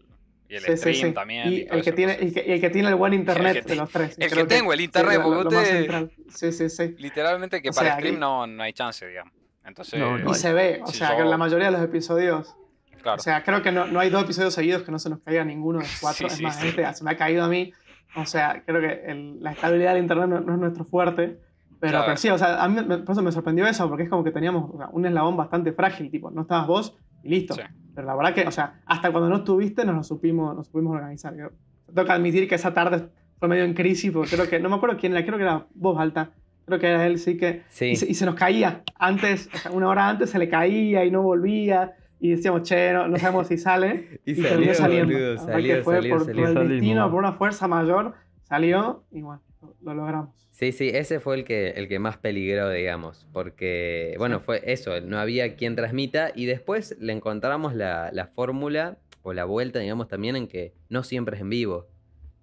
[0.47, 1.11] y el Sí, stream sí.
[1.13, 1.51] también.
[1.53, 3.63] Y todo el que, tiene, el, que, y el que tiene el buen internet El
[3.65, 4.15] de los tres.
[4.17, 6.09] el que tengo el internet, porque usted-.
[6.29, 6.95] Sí, sí, sí.
[6.97, 9.33] Literalmente que O para sea, stream no, no hay chance, digamos.
[9.65, 11.81] Entonces, No, no Y se ve, o Si sea, yo- que la mayoría de los
[11.81, 12.55] episodios,
[13.01, 13.19] claro.
[13.19, 15.45] o sea, creo que no, no hay dos episodios seguidos que no se nos caiga
[15.45, 16.27] ninguno de los cuatro.
[16.29, 16.67] Sí, es sí, más, sí.
[16.69, 17.73] este se me ha caído a mí.
[18.15, 21.39] O sea, creo que el- la estabilidad del internet no, no es nuestro fuerte.
[21.79, 22.05] Pero, Claro.
[22.07, 24.23] pero sí, o sea, a mí me- por eso me sorprendió eso, porque es como
[24.23, 27.55] que teníamos o sea, un eslabón bastante frágil, tipo, no estabas vos y listo.
[27.55, 27.61] Sí.
[27.95, 30.95] Pero la verdad que, o sea, hasta cuando no estuviste nos lo supimos, nos supimos
[30.95, 31.35] organizar.
[31.35, 31.47] Yo
[31.87, 33.07] tengo que admitir que esa tarde
[33.39, 35.65] fue medio en crisis, porque creo que, no me acuerdo quién era, creo que era
[35.73, 36.29] vos, Alta.
[36.67, 37.63] Creo que era él, sí que.
[37.69, 37.85] Sí.
[37.87, 38.83] Y, se, y se nos caía.
[38.99, 41.95] Antes, o sea, una hora antes se le caía y no volvía.
[42.23, 44.19] Y decíamos, che, no, no sabemos si sale.
[44.25, 45.13] Y Y, salió, saliendo.
[45.13, 46.41] boludo, salió, que fue salió, por, salió.
[46.43, 46.69] por el Salimos.
[46.69, 50.35] destino, por una fuerza mayor, salió y bueno, lo, lo logramos.
[50.51, 54.43] Sí, sí, ese fue el que, el que más peligró, digamos, porque, bueno, Sí.
[54.45, 59.45] fue eso, no había quien transmita y después le encontramos la, la fórmula o la
[59.45, 61.87] vuelta, digamos, también en que no siempre es en vivo.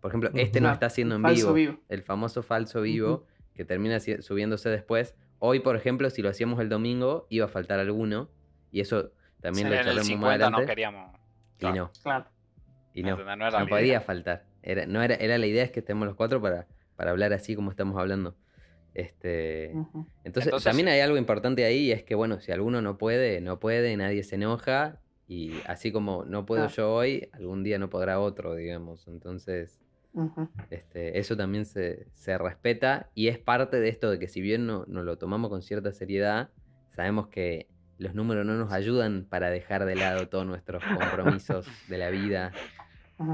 [0.00, 1.84] Por ejemplo, este no está haciendo en falso vivo, vivo.
[1.88, 5.14] el famoso falso vivo, que termina subiéndose después.
[5.38, 8.28] Hoy, por ejemplo, si lo hacíamos el domingo, iba a faltar alguno,
[8.72, 10.66] y eso también lo charlamos más 50 no adelante.
[10.66, 11.12] queríamos.
[11.57, 11.77] y claro.
[11.77, 12.24] no, Claro.
[12.94, 13.16] y no.
[13.16, 14.01] No era no la podía idea.
[14.01, 14.44] faltar.
[14.62, 17.55] Era, no era, era la idea es que estemos los cuatro para, para hablar así
[17.55, 18.37] como estamos hablando.
[18.94, 20.94] Este, entonces, Entonces, también sí.
[20.94, 24.24] hay algo importante ahí y es que, bueno, si alguno no puede, no puede, nadie
[24.24, 26.74] se enoja y así como no puedo Claro.
[26.77, 29.07] yo hoy, algún día no podrá otro, digamos.
[29.07, 29.81] Entonces,
[30.70, 34.66] este, eso también se, se respeta y es parte de esto de que si bien
[34.66, 36.51] no, no lo tomamos con cierta seriedad,
[36.90, 41.98] sabemos que los números no nos ayudan para dejar de lado todos nuestros compromisos de
[41.98, 42.52] la vida.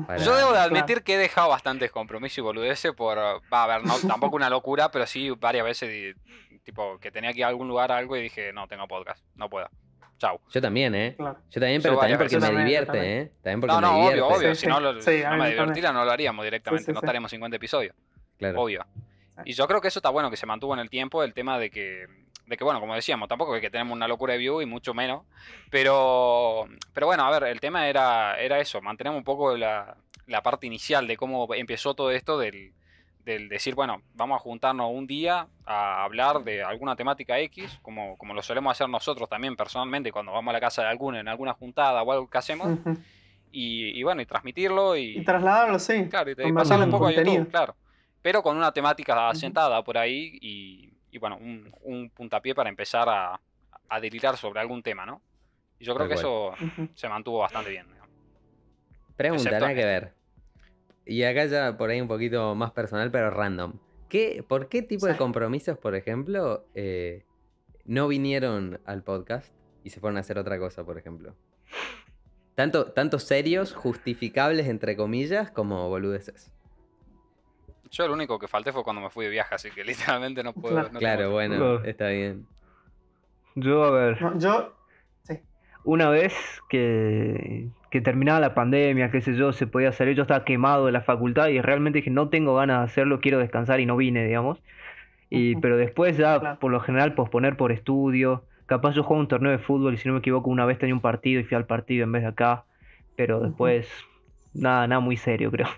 [0.06, 3.18] Para- Yo debo de admitir que he dejado bastantes compromisos y boludeces por.
[3.18, 6.16] Va a ver, no, tampoco una locura, pero sí varias veces,
[6.64, 9.22] tipo, que tenía que ir a algún lugar a algo y dije, no tengo podcast,
[9.36, 9.68] no puedo.
[10.16, 10.40] Chau.
[10.50, 11.14] Yo también, ¿eh?
[11.18, 11.38] Claro.
[11.50, 13.18] Yo también, Yo pero también porque me también, divierte, también.
[13.18, 13.32] ¿eh?
[13.42, 14.20] También porque No, me no, divierte.
[14.22, 14.54] obvio, obvio.
[14.54, 16.84] Sí, Si no, lo, sí, no me divertiera, no lo haríamos directamente.
[16.86, 17.94] sí, no estaremos 50 episodios.
[18.38, 18.62] Claro.
[18.62, 18.86] Obvio.
[19.44, 21.58] Y yo creo que eso está bueno, que se mantuvo en el tiempo, el tema
[21.58, 22.06] de que,
[22.46, 24.94] de que bueno, como decíamos, tampoco es que tenemos una locura de view y mucho
[24.94, 25.22] menos.
[25.70, 30.42] Pero, pero bueno, a ver, el tema era, era eso, mantenemos un poco la, la
[30.42, 32.72] parte inicial de cómo empezó todo esto del,
[33.24, 38.16] del decir, bueno, vamos a juntarnos un día a hablar de alguna temática X, como,
[38.18, 41.28] como lo solemos hacer nosotros también personalmente cuando vamos a la casa de alguno en
[41.28, 42.78] alguna juntada o algo que hacemos,
[43.50, 46.06] y, y bueno, y transmitirlo y, Y trasladarlo, sí.
[46.08, 47.50] Claro, y Convertirlo pasarlo un poco a YouTube, contenido.
[47.50, 47.76] claro.
[48.24, 53.06] Pero con una temática asentada por ahí y, y bueno, un, un puntapié para empezar
[53.06, 53.38] a,
[53.86, 55.20] a delirar sobre algún tema, ¿no?
[55.78, 56.54] Y yo creo que eso
[56.94, 57.86] se mantuvo bastante bien.
[57.86, 58.08] digamos.
[59.14, 60.14] Pregunta, Excepto nada que ver.
[61.04, 63.74] Y acá ya por ahí un poquito más personal, pero random.
[64.08, 67.26] ¿Qué, ¿Por qué tipo de compromisos, por ejemplo, eh,
[67.84, 71.36] no vinieron al podcast y se fueron a hacer otra cosa, por ejemplo?
[72.54, 76.53] Tanto, tanto serios, justificables, entre comillas, como boludeces.
[77.96, 80.52] Yo el único que falté fue cuando me fui de viaje, así que literalmente no
[80.52, 80.74] puedo.
[80.74, 80.90] Claro.
[80.92, 81.84] no claro, bueno, Claro.
[81.84, 82.46] está bien.
[83.54, 84.72] Yo, a ver, No, yo,
[85.84, 86.34] una vez
[86.68, 90.92] que, que terminaba la pandemia, qué sé yo, se podía salir, yo estaba quemado de
[90.92, 94.24] la facultad y realmente dije, no tengo ganas de hacerlo, quiero descansar y no vine,
[94.24, 94.58] digamos.
[95.30, 96.58] Y, pero después ya, Claro.
[96.58, 98.44] por lo general, posponer por estudio.
[98.66, 100.94] Capaz yo juego un torneo de fútbol y si no me equivoco, una vez tenía
[100.94, 102.64] un partido y fui al partido en vez de acá.
[103.16, 103.88] Pero después,
[104.54, 105.68] nada, nada muy serio, creo.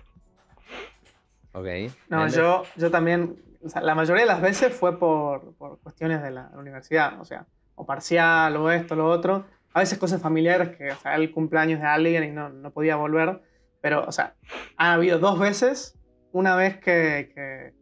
[1.59, 1.67] Ok.
[2.09, 6.21] no, yo, yo también, o sea, la mayoría de las veces fue por, por cuestiones
[6.21, 9.45] de la universidad, o sea, o parcial, o esto, lo otro.
[9.73, 12.95] A veces cosas familiares que, o sea, el cumpleaños de alguien y no, no podía
[12.95, 13.41] volver.
[13.81, 14.35] Pero, o sea,
[14.77, 15.97] han habido dos veces.
[16.31, 17.73] Una vez que, que,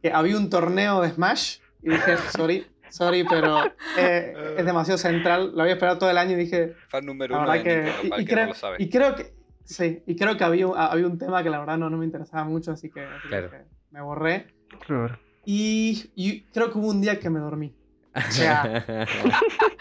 [0.00, 3.64] que había un torneo de Smash y dije, sorry, sorry, pero
[3.98, 5.52] eh, es demasiado central.
[5.54, 7.82] Lo había esperado todo el año y dije, Fan número uno de verdad que.
[7.82, 8.76] Nintendo, Y, para y el que no lo sabe.
[8.78, 9.34] y creo que.
[9.64, 12.04] Sí, y creo que había, un- había un tema que la verdad no, no me
[12.04, 13.50] interesaba mucho, así que, así que Claro.
[13.90, 14.46] me borré.
[14.86, 15.18] Claro.
[15.44, 17.74] Y, y creo que hubo un día que me dormí.
[18.14, 18.84] O sea,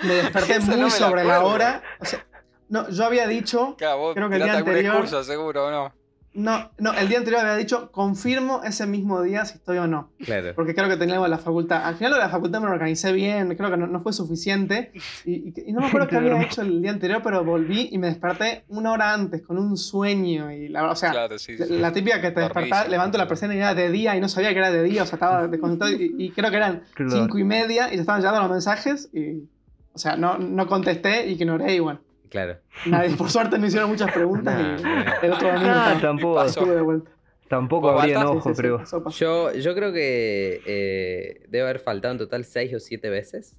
[0.03, 1.83] me desperté Eso no muy me sobre la hora.
[1.99, 2.25] O sea,
[2.69, 3.75] no, yo había dicho.
[3.77, 5.93] Claro, vos creo que el día anterior- excusa, seguro, ¿o no?
[6.33, 10.11] No, no, el día anterior había dicho, confirmo ese mismo día si estoy o no.
[10.23, 10.53] claro.
[10.55, 11.83] Porque creo que tenía algo de la facultad.
[11.85, 14.13] Al final lo de la facultad me lo organicé bien, creo que no, no fue
[14.13, 14.93] suficiente.
[15.25, 17.97] Y, y- y no me acuerdo qué había hecho el día anterior, pero volví y
[17.97, 20.49] me desperté una hora antes con un sueño.
[20.53, 21.77] Y la, o sea, Claro, sí, la- sí.
[21.77, 24.51] la típica que te despertás, levanto la persiana y era de día y no sabía
[24.53, 27.11] que era de día, o sea, estaba desconcentrado y, y creo que eran Claro.
[27.11, 29.49] cinco y media y ya estaban llegando los mensajes y,
[29.93, 31.99] o sea, no, no contesté, ignoré y bueno,
[32.31, 32.57] Claro.
[32.87, 35.11] nadie, por suerte no hicieron muchas preguntas Nah, y bueno.
[35.21, 37.11] el otro domingo Ah, estaba- tampoco, de vuelta.
[37.49, 39.51] tampoco ¿Vos, habría enojo, Sí, sí, creo.
[39.59, 43.57] yo creo que eh, debe haber faltado en total seis o siete veces.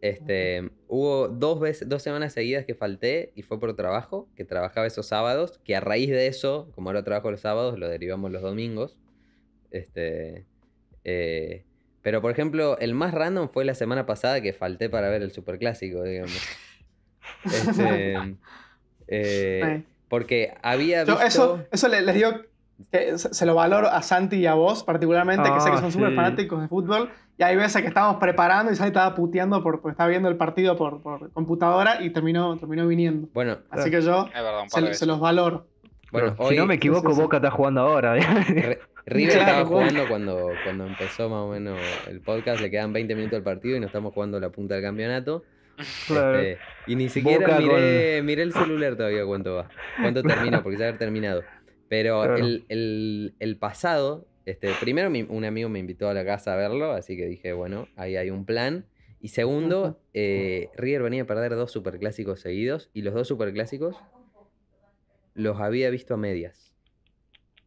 [0.00, 4.86] Este, hubo dos veces, dos semanas seguidas que falté y fue por trabajo, que trabajaba
[4.86, 8.42] esos sábados, que a raíz de eso, como ahora trabajo los sábados, lo derivamos los
[8.42, 8.96] domingos.
[9.70, 10.46] Este,
[11.04, 11.64] eh,
[12.02, 15.32] pero por ejemplo, el más random fue la semana pasada que falté para ver el
[15.32, 16.38] superclásico, digamos.
[17.44, 18.14] Este,
[19.08, 19.84] eh, Sí.
[20.08, 21.26] porque había Yo visto...
[21.26, 22.30] eso, eso le- les digo
[22.92, 25.92] que se, lo valoro a Santi y a vos particularmente, que sé que Ah, son
[25.92, 26.14] súper sí.
[26.16, 27.10] fanáticos de fútbol.
[27.36, 30.36] Y hay veces que estábamos preparando y Santi estaba puteando por, porque estaba viendo el
[30.36, 33.28] partido por, por computadora y terminó, terminó viniendo.
[33.32, 34.98] Bueno, Así que yo Es verdad, un par de se, veces.
[34.98, 35.66] se los valoro.
[36.12, 37.20] bueno si no me equivoco, sí, sí.
[37.22, 38.14] Boca está jugando ahora.
[38.14, 39.68] River Claro, estaba bueno.
[39.88, 43.76] jugando cuando, cuando empezó más o menos el podcast, le quedan 20 minutos al partido
[43.76, 45.42] y no estamos jugando la punta del campeonato.
[46.06, 46.38] Claro.
[46.40, 50.86] Este, y ni siquiera miré, miré el celular todavía cuánto va, cuánto terminó, porque ya
[50.88, 51.44] haber terminado.
[51.88, 52.36] Pero Claro.
[52.36, 56.56] el, el- el pasado, este, primero mi- un amigo me invitó a la casa a
[56.56, 58.86] verlo, así que dije, bueno, ahí hay un plan.
[59.20, 63.96] Y segundo, eh, River venía a perder dos superclásicos seguidos y los dos superclásicos
[65.34, 66.72] los había visto a medias.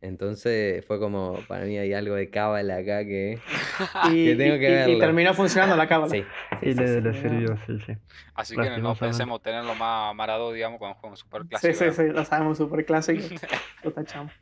[0.01, 3.39] Entonces fue como, para mí hay algo de cábala acá que...
[4.11, 6.11] Y, Que tengo y- que y- y terminó funcionando la cábala.
[6.11, 6.23] Sí,
[6.63, 7.19] Y le, sí, le sí.
[7.21, 7.93] sirvió, sí, sí.
[8.33, 11.73] Así que no pensemos tenerlo más marado, digamos, cuando jueguen super Sí, clásico.
[11.75, 13.23] sí, sí, lo sabemos, súper clásico.
[13.83, 14.33] Lo tachamos.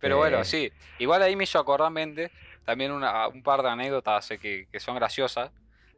[0.00, 0.72] Pero bueno, este, sí.
[0.98, 2.30] Igual ahí me hizo acordar mente
[2.64, 5.50] también una- un par de anécdotas eh, que, que son graciosas.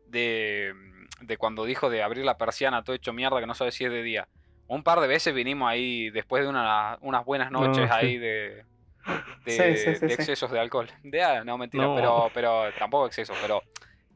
[0.06, 0.74] De,
[1.20, 3.92] de cuando dijo de abrir la persiana todo hecho mierda que no sabe si es
[3.92, 4.28] de día.
[4.72, 7.90] Un par de veces vinimos ahí después de una- unas buenas No, noches sí.
[7.92, 8.64] ahí de,
[9.44, 10.14] de, Sí, sí, sí, de sí.
[10.14, 10.88] excesos de alcohol.
[11.02, 11.94] De, ah, no, mentira, No.
[11.96, 13.62] Pero, pero tampoco excesos, pero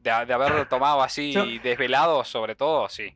[0.01, 3.13] De, de haber tomado así Yo- desvelado, sobre todo, sí.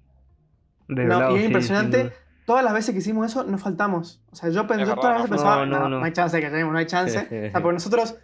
[0.87, 2.11] Desvelado, y es sí, impresionante.
[2.45, 4.19] Todas las veces que hicimos eso, nos faltamos.
[4.31, 5.35] O sea, yo pensé, verdad, todas las veces no.
[5.37, 6.05] pensaba, No, no, no, no, no.
[6.05, 7.19] hay chance de que lleguemos, no hay chance.
[7.47, 8.15] o sea, porque nosotros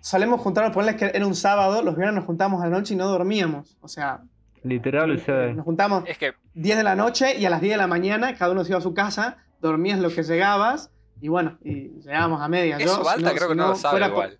[0.00, 2.96] solemos juntarnos, ponerles que era un sábado, los viernes nos juntamos a la noche y
[2.98, 3.76] no dormíamos.
[3.80, 4.20] O sea,
[4.62, 7.74] Literal, o sea, nos juntamos Es que 10 de la noche y a las 10
[7.74, 11.28] de la mañana cada uno se iba a su casa, dormías lo que llegabas y
[11.28, 12.76] bueno, y llegábamos a media.
[12.76, 14.36] eso Yo, Balta creo que no, lo sabe por- balta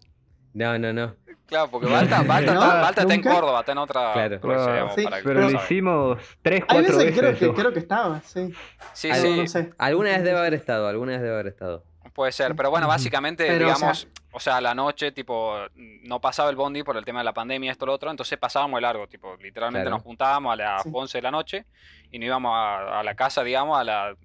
[0.55, 1.15] No, no, no.
[1.47, 2.63] Claro, porque Balta, Balta, ¿No?
[2.63, 3.35] está, Balta está en ¿Nunca?
[3.35, 4.41] Córdoba, está en otra Claro.
[4.41, 7.19] provincia, digamos, Sí, para que pero lo hicimos tres, Hay cuatro veces que veces.
[7.19, 7.55] creo, que eso.
[7.55, 8.55] creo que estaba, sí.
[8.93, 9.71] Sí, sí, No sé.
[9.79, 11.85] Alguna vez debe haber estado, alguna vez debe haber estado.
[12.21, 12.55] Puede ser.
[12.55, 16.57] Pero bueno, básicamente, Pero, o digamos, o sea, a la noche, tipo, no pasaba el
[16.57, 19.37] bondi por el tema de la pandemia, esto, lo otro, entonces pasábamos de largo, tipo,
[19.39, 19.97] literalmente Claro.
[19.97, 20.91] nos juntábamos a las Sí.
[20.93, 21.65] 11 de la noche
[22.11, 24.19] y nos íbamos a, a la casa, digamos, a las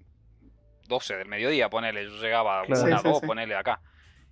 [0.86, 2.82] 12 del mediodía, ponele, yo llegaba a Claro.
[2.82, 3.26] una, Sí, sí, dos, sí.
[3.26, 3.80] ponele acá.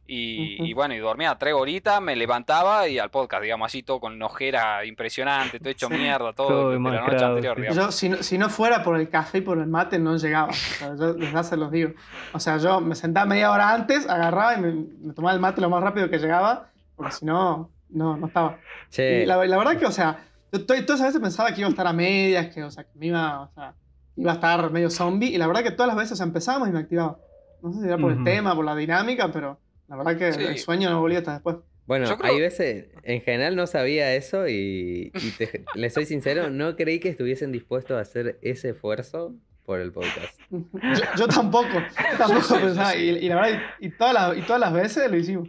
[0.07, 0.64] Y, Ujú.
[0.67, 4.12] y bueno, y dormía tres horitas, me levantaba y al podcast, digamos así, todo con
[4.12, 5.95] una ojera impresionante, todo hecho Sí.
[5.95, 7.62] mierda, todo, Todo de la noche demacrado, anterior, sí.
[7.62, 7.85] digamos.
[7.87, 10.49] Yo, si no, si no fuera por el café y por el mate, no llegaba.
[10.49, 11.93] O sea, yo desde hace los digo.
[12.35, 15.61] O sea, yo me sentaba media hora antes, agarraba y me, me tomaba el mate
[15.62, 18.59] lo más rápido que llegaba, porque si no, no, no estaba.
[18.99, 20.19] Y la, la verdad que, o sea,
[20.53, 22.85] yo to- todas esas veces pensaba que iba a estar a medias, que, o sea,
[22.85, 23.75] que me iba, o sea,
[24.17, 26.69] iba a estar medio zombie, y la verdad que todas las veces o sea, empezábamos
[26.69, 27.17] y me activaba.
[27.62, 28.25] No sé si era por el Ujú.
[28.25, 29.59] tema, por la dinámica, pero
[29.96, 30.42] la verdad que Sí.
[30.44, 31.57] el sueño no volvía hasta después.
[31.87, 36.50] bueno, creo- hay veces, en general no sabía eso y, y te- le soy sincero,
[36.50, 39.35] no creí que estuviesen dispuestos a hacer ese esfuerzo
[39.66, 40.38] por el podcast.
[40.50, 42.94] Yo, yo tampoco, yo tampoco pensaba.
[42.96, 45.48] Y, y la verdad, y, y todas las, y todas las veces lo hicimos.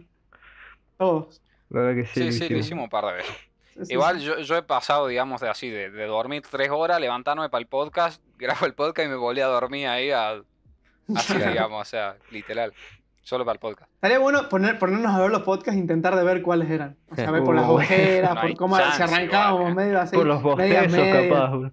[0.98, 1.40] Todos.
[1.70, 2.66] La verdad que sí, Sí, lo sí, lo hicimos.
[2.66, 3.34] hicimos un par de veces.
[3.82, 4.24] Sí, Igual sí.
[4.24, 7.66] yo, yo he pasado, digamos, de así, de, de dormir tres horas, levantarme para el
[7.66, 10.42] podcast, grabo el podcast y me volví a dormir ahí a-
[11.14, 12.72] así, digamos, o sea, literal.
[13.26, 13.90] Solo para el podcast.
[13.94, 16.96] Estaría bueno poner, ponernos a ver los podcasts e intentar de ver cuáles eran.
[17.10, 19.74] O sea, ver por las ojeras, no por cómo chance si arrancábamos igual, eh.
[19.74, 20.14] medio así.
[20.16, 21.28] Por los bostezos, medias.
[21.28, 21.50] capaz.
[21.56, 21.72] bro.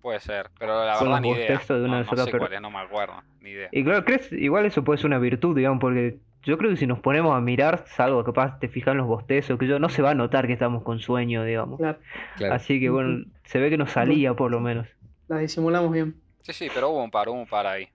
[0.00, 1.48] Puede ser, pero la Con verdad los ni idea.
[1.50, 3.12] bostezos de una no, no sola sé per- cuál es, no me acuerdo,
[3.42, 3.68] ni idea.
[3.72, 4.32] Y claro, ¿crees?
[4.32, 7.40] Igual eso puede ser una virtud, digamos, porque yo creo que si nos ponemos a
[7.42, 10.46] mirar, salvo capaz te fijas en los bostezos, que yo no se va a notar
[10.46, 11.78] que estamos con sueño, digamos.
[11.78, 11.98] Claro,
[12.38, 12.54] Claro.
[12.54, 14.88] Así que bueno, se ve que nos salía por lo menos.
[15.28, 16.14] la disimulamos bien.
[16.40, 17.86] Sí, sí, pero hubo un par, hubo un par ahí.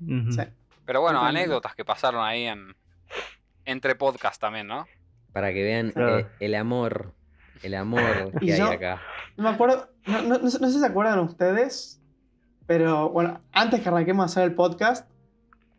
[0.00, 0.40] Sí.
[0.84, 2.74] Pero bueno, anécdotas que pasaron ahí en
[3.64, 4.86] entre podcast también, ¿no?
[5.32, 6.18] Para que vean Claro.
[6.18, 7.12] eh, el amor,
[7.62, 8.02] el amor
[8.40, 9.00] Y que hay yo- acá.
[9.36, 12.00] No me acuerdo, no, no- no sé no sé si se acuerdan ustedes,
[12.66, 15.08] pero bueno, antes que arranquemos a hacer el podcast,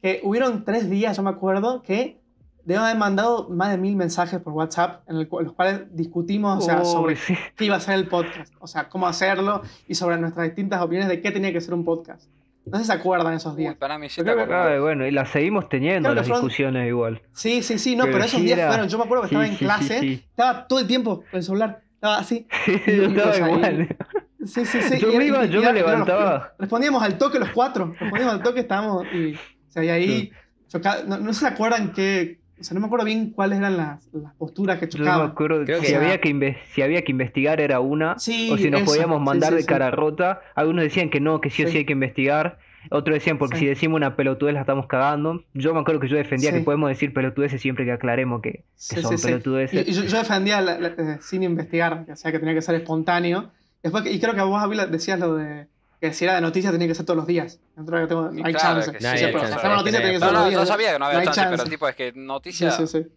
[0.01, 2.19] que hubieron tres días, yo me acuerdo, que
[2.65, 6.61] deben haber mandado más de mil mensajes por WhatsApp en el los cuales discutimos o
[6.65, 7.37] sea, sobre sí.
[7.57, 11.09] qué iba a ser el podcast, o sea, cómo hacerlo y sobre nuestras distintas opiniones
[11.09, 12.29] de qué tenía que ser un podcast.
[12.65, 13.75] No sé si se acuerdan esos Uy, días.
[13.75, 14.79] para mí sí Yo te acordás.
[14.79, 17.21] Bueno, y las seguimos teniendo las fueron- discusiones igual.
[17.33, 19.29] Sí, sí, sí, no, Pero pero, esos sí días era- fueron, yo me acuerdo que
[19.29, 20.25] Sí, estaba en sí, clase, sí, sí.
[20.29, 22.47] estaba todo el tiempo con el celular, estaba así.
[22.87, 23.97] yo estaba igual.
[24.45, 24.99] Sí, sí, sí.
[24.99, 26.53] Yo y- me iba, y yo me los- levantaba.
[26.59, 27.95] respondíamos al toque los cuatro.
[27.99, 29.05] Respondíamos al toque, estábamos.
[29.13, 30.31] Y, o sea, y ahí.
[30.69, 32.39] choca- no, no se acuerdan qué.
[32.63, 35.31] O sea, no me acuerdo bien cuáles eran las, las posturas que me chocaban.
[35.31, 38.49] acuerdo Creo que que si era- había que, si había que investigar era una, Sí,
[38.51, 39.67] o si nos eso, podíamos mandar sí, de sí.
[39.67, 40.39] cara rota.
[40.55, 41.77] Algunos decían que no, que sí o sí Sí.
[41.79, 42.57] hay que investigar.
[42.89, 43.61] Otros decían porque Sí.
[43.61, 45.43] si decimos una pelotudez la estamos cagando.
[45.53, 46.57] Yo me acuerdo que yo defendía Sí.
[46.59, 49.27] que podemos decir pelotudeces siempre que aclaremos que, que Sí, son sí, sí.
[49.27, 49.85] pelotudeces.
[49.87, 52.61] Y, y yo, yo defendía la- la- eh, sin investigar, o sea, que tenía que
[52.61, 53.51] ser espontáneo.
[53.81, 55.67] Después, y creo que vos, Avila, decías lo de
[56.09, 57.61] que si era de noticias tenía que ser todos los días.
[57.75, 58.91] Tengo, hay claro chance.
[58.91, 60.19] que sí, No hay Sí, pero chance, hacer una es noticia que tiene que no-
[60.19, 60.61] ser No, todos no, los días.
[60.61, 62.75] yo sabía que no había chance, pero tipo es que Sí, noticias.
[62.77, 63.07] sí, sí.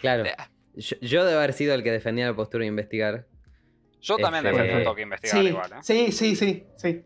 [0.00, 0.24] Claro.
[0.74, 3.26] Yo, yo debo haber sido el que defendía la postura de investigar.
[4.00, 5.76] Yo también Este, defendí un toque investigar Sí, igual, ¿eh?
[5.82, 7.02] sí, sí, sí, sí.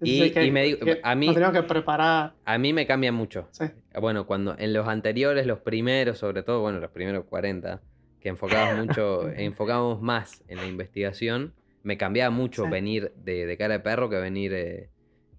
[0.00, 2.34] Y- sí, que- y me digo- que a mí- Nos que preparar.
[2.44, 3.48] A mí me cambia mucho.
[3.50, 3.64] Sí.
[4.00, 7.80] Bueno, cuando en los anteriores, los primeros, sobre todo, bueno, los primeros 40,
[8.20, 12.70] que enfocábamos mucho, enfocábamos más en la investigación, me cambiaba mucho Sí.
[12.70, 14.88] venir de, de cara de perro que venir eh,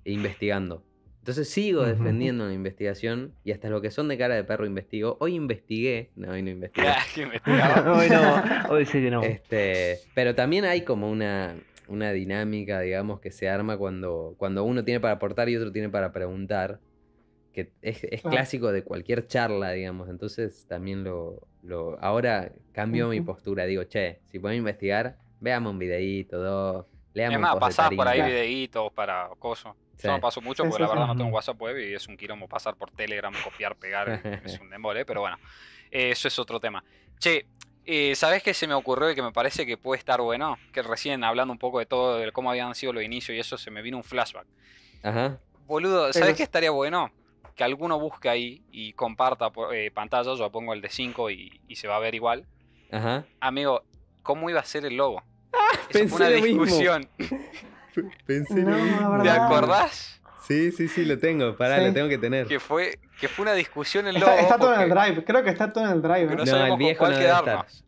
[0.05, 0.83] investigando.
[1.19, 1.89] Entonces sigo Ujú.
[1.91, 5.17] defendiendo la investigación y hasta lo que son de cara de perro investigo.
[5.19, 6.87] Hoy investigué, no, hoy no investigué.
[6.87, 7.03] Ah.
[7.99, 9.23] Hoy no, hoy sí que no.
[9.23, 11.55] Este, pero también hay como una,
[11.87, 15.89] una dinámica, digamos, que se arma cuando, cuando uno tiene para aportar y otro tiene
[15.89, 16.79] para preguntar,
[17.51, 20.09] que es, es clásico de cualquier charla, digamos.
[20.09, 23.65] Entonces también lo, lo ahora cambio mi postura.
[23.65, 28.07] Digo, che, si podemos investigar, veamos un videíto, dos, leamos Es un más, pasás por
[28.07, 29.75] ahí videitos para cosas.
[29.95, 30.07] Sí.
[30.07, 30.93] Yo no paso mucho porque sí, la sí.
[30.93, 31.29] verdad no tengo.
[31.29, 35.21] WhatsApp web y es un quilombo pasar por Telegram, copiar, pegar, es un embole, pero
[35.21, 35.37] bueno,
[35.91, 36.83] eso es otro tema.
[37.19, 37.45] Che,
[37.85, 40.57] eh, ¿sabés qué se me ocurrió y que me parece que puede estar bueno?
[40.71, 43.57] Que recién hablando un poco de todo, de cómo habían sido los inicios y eso,
[43.57, 44.45] se me vino un flashback.
[45.03, 45.39] Ajá.
[45.65, 47.11] Boludo, Pero ¿sabés qué estaría bueno?
[47.55, 51.75] Que alguno busque ahí y comparta eh, pantalla, yo pongo el de 5 y, y
[51.75, 52.45] se va a ver igual.
[52.91, 53.25] Ajá.
[53.39, 53.83] Amigo,
[54.23, 55.23] cómo iba a ser el logo.
[55.91, 57.07] Pensé fue una discusión.
[58.25, 60.21] Pensé No, ¿Te acordás?
[60.47, 61.55] Sí, sí, sí, lo tengo.
[61.55, 61.85] Pará, Sí.
[61.85, 62.47] lo tengo que tener.
[62.47, 64.31] Que fue, que fue una discusión el logo.
[64.31, 65.23] Está, está todo en el drive.
[65.23, 66.23] Creo que está todo en el drive.
[66.33, 66.35] ¿eh?
[66.35, 67.43] no, No, el viejo cuál no debe estar.
[67.43, 67.83] quedarnos.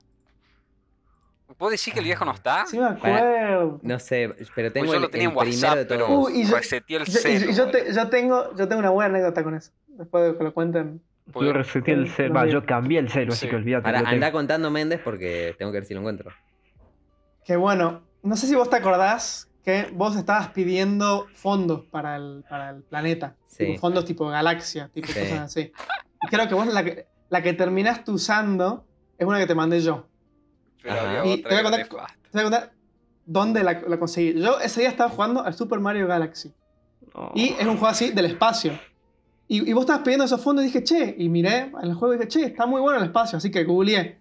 [1.58, 2.66] ¿Vos decís que el viejo no está?
[2.66, 3.80] Sí me acuerdo.
[3.84, 6.06] No sé, pero tengo Pues yo el, lo tenía el en primero WhatsApp, de pero
[6.08, 6.26] todos.
[6.32, 7.52] Uy, y yo- reseteé el Yo, y- celu.
[7.52, 7.84] y yo, boludo.
[7.86, 9.72] te- yo tengo, yo tengo una buena anécdota con eso.
[9.88, 11.02] Después de que lo cuenten.
[11.36, 12.52] Yo reseteé el Va, vi.
[12.52, 13.50] yo cambié el celu, así Sí.
[13.50, 13.92] que olvídate.
[13.92, 14.08] Tengo.
[14.08, 16.32] anda contando Méndez porque tengo que ver si lo encuentro.
[17.46, 22.44] Que bueno, no sé si vos te acordás que vos estabas pidiendo fondos para el,
[22.50, 23.36] para el planeta.
[23.48, 23.66] Sí.
[23.66, 25.14] Tipo fondos tipo galaxia, tipo Sí.
[25.20, 25.72] cosas así.
[26.24, 28.86] Y creo que vos la que, la que terminaste usando
[29.18, 30.08] es una que te mandé yo.
[30.82, 31.88] Pero había Y otra te voy contar-.
[31.88, 32.72] Te voy a contar
[33.26, 34.40] dónde la, la conseguí.
[34.40, 36.54] Yo ese día estaba jugando al Super Mario Galaxy.
[37.14, 37.32] Oh.
[37.36, 38.80] Y es un juego así del espacio.
[39.48, 42.14] Y, y vos estabas pidiendo esos fondos y dije, che, y miré en el juego
[42.14, 43.38] y dije, che, está muy bueno el espacio.
[43.38, 44.21] Así que googleé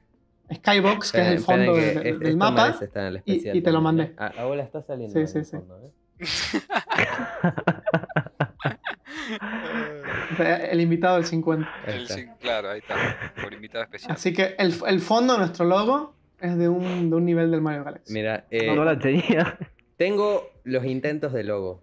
[0.55, 2.77] Skybox, que es el fondo que de- es- del mapa.
[2.95, 4.15] en el y- te lo mandé.
[4.19, 5.19] Ah, ahora está saliendo.
[5.19, 5.57] Sí, sí, el sí.
[5.57, 5.91] fondo, ¿eh?
[10.71, 11.69] El invitado del 50.
[11.87, 12.15] Ahí El está.
[12.15, 12.95] sí, claro, ahí está.
[13.43, 14.13] Por invitado especial.
[14.13, 17.61] Así que el, el fondo de nuestro logo es de un, de un nivel del
[17.61, 18.13] Mario Galaxy.
[18.13, 19.59] Mira, eh, No la tenía.
[19.97, 21.81] tengo los intentos de logo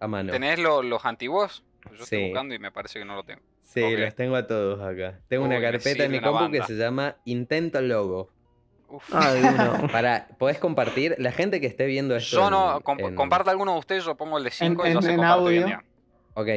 [0.00, 0.32] a mano.
[0.32, 1.64] ¿Tenés lo- los antiguos?
[1.96, 2.24] Yo estoy Sí.
[2.26, 3.42] buscando y me parece que no lo tengo.
[3.74, 5.20] Sí, los tengo a todos acá.
[5.28, 8.30] Tengo Uy, una carpeta en mi compu que se llama Intento Logo.
[8.88, 9.10] Uf.
[9.12, 9.88] Ah, uno.
[9.92, 11.16] Para, ¿podés compartir?
[11.18, 12.36] La gente que esté viendo esto.
[12.36, 14.88] Yo no, en- comp- en- comparta alguno de ustedes, yo pongo el de 5 y
[14.90, 15.76] en- ya se en comparte bien, audio.
[15.76, 15.84] ya.
[16.40, 16.48] Ok.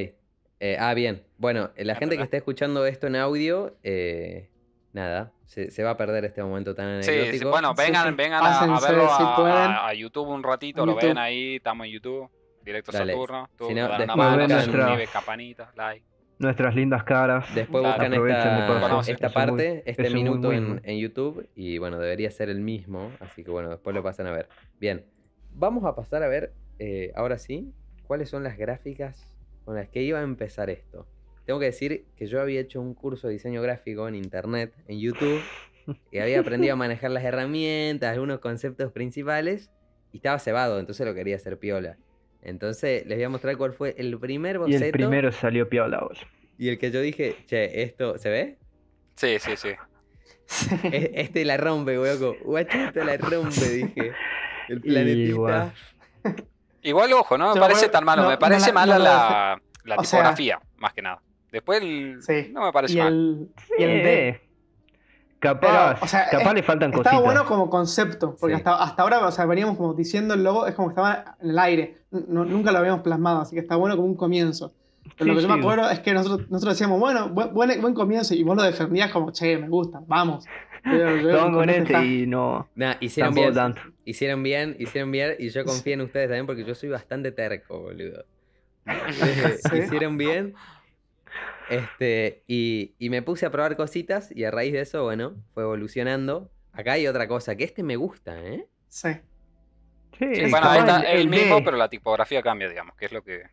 [0.60, 1.24] Eh, ah, bien.
[1.38, 4.50] Bueno, eh, la gente que esté escuchando esto en audio, eh,
[4.94, 7.38] nada, se, se va a perder este momento tan anecdótico.
[7.38, 8.16] sí, bueno, Sí, vengan, sí.
[8.16, 9.56] vengan a, a verlo si a, pueden.
[9.58, 12.30] a- a YouTube un ratito, lo ven ahí, estamos en YouTube,
[12.64, 13.14] directo Dale.
[13.14, 16.06] Saturno, tú Si no, dan una después mano, campanita, like.
[16.40, 17.54] Nuestras lindas caras.
[17.56, 17.94] Después Claro.
[18.04, 22.50] buscan de esta, esta muy- parte, este muy minuto en YouTube y bueno, debería ser
[22.50, 24.48] el mismo, así que bueno, después lo pasan a ver.
[24.80, 25.06] Bien,
[25.52, 27.74] vamos a pasar a ver, eh, ahora sí,
[28.04, 29.34] cuáles son las gráficas
[29.66, 31.08] con las que iba a empezar esto.
[31.46, 35.00] Tengo que decir que yo había hecho un curso de diseño gráfico en internet, en
[35.00, 35.42] YouTube,
[36.12, 39.72] y había aprendido a manejar las herramientas, algunos conceptos principales,
[40.12, 41.98] y estaba cebado, entonces lo quería hacer piola.
[42.48, 46.00] Entonces les voy a mostrar cuál fue el primer Y boceto el primero salió piola,
[46.00, 46.22] boludo.
[46.58, 48.58] y el que yo dije, che, esto, ¿se ve?
[49.16, 49.70] Sí, sí, sí.
[50.84, 52.36] E- Este la rompe, hueco.
[52.44, 54.12] Guachito la rompe, dije.
[54.70, 55.74] El Y, planetita.
[56.84, 59.04] Igual, ojo, no me Yo parece creo- tan malo, no, me parece no mala no
[59.04, 61.22] la, la sea- tipografía, más que nada.
[61.52, 62.50] Después el- Sí.
[62.54, 63.14] no me parece y mal.
[63.14, 64.42] el, y el D.
[65.38, 67.24] Eh, Capaz, Pero, o sea, capaz es- le faltan Estaba cositas.
[67.24, 68.60] bueno como concepto, porque Sí.
[68.62, 71.50] hasta, hasta ahora, o sea, veníamos como diciendo el logo, es como que estaba en
[71.52, 71.98] el aire.
[72.12, 74.74] No- nunca lo habíamos plasmado, así que está bueno como un comienzo.
[75.18, 75.60] Pero lo Sí, que yo me sí.
[75.60, 79.12] acuerdo es que nosotros, nosotros decíamos, bueno, buen, buen, buen comienzo, y vos lo defendías
[79.12, 80.44] como, che, me gusta, vamos.
[80.84, 82.68] Estaban con este está- y no.
[82.76, 83.54] Nah, hicieron bien.
[83.54, 83.82] tanto.
[84.06, 85.36] Hicieron bien, hicieron bien.
[85.38, 88.24] Y yo confío en ustedes también porque yo soy bastante terco, boludo.
[89.72, 89.78] Sí.
[89.80, 90.56] Hicieron bien.
[91.70, 95.64] Este, y, y me puse a probar cositas y a raíz de eso, bueno, fue
[95.64, 96.52] evolucionando.
[96.74, 98.68] Acá hay otra cosa, que este me gusta, ¿eh?
[98.88, 99.10] Sí.
[100.18, 101.38] Sí, Sí, bueno, está el, D.
[101.38, 103.44] mismo, pero la tipografía cambia, digamos, que es lo que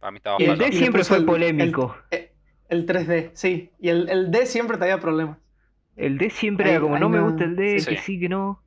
[0.00, 0.58] para mí estaba Y el.
[0.58, 1.96] D siempre fue el- polémico.
[2.10, 2.30] El,
[2.68, 3.70] el 3D, sí.
[3.78, 5.38] Y el, el D siempre traía problemas.
[5.96, 7.90] El D siempre era como, no me gusta el D, sí.
[7.90, 8.62] que sí, que no.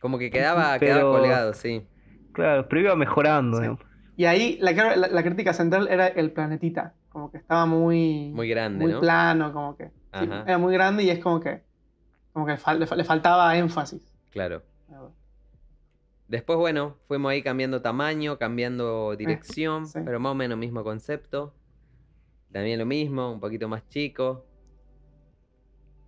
[0.00, 1.86] Como que quedaba, Pero- quedaba colgado, sí.
[2.32, 3.78] Claro, pero iba mejorando.
[4.16, 6.94] Y ahí la, la, la crítica central era el planetita.
[7.18, 9.00] Como que estaba muy, Muy grande, muy ¿no?
[9.00, 9.86] plano, como que.
[9.86, 11.62] sí, era muy grande y es como que.
[12.32, 14.00] Como que fal- le, fa- le faltaba énfasis.
[14.30, 14.62] Claro.
[16.28, 19.98] Después, bueno, fuimos ahí cambiando tamaño, cambiando dirección, sí.
[20.04, 21.54] pero más o menos mismo concepto.
[22.52, 24.46] También lo mismo, un poquito más chico.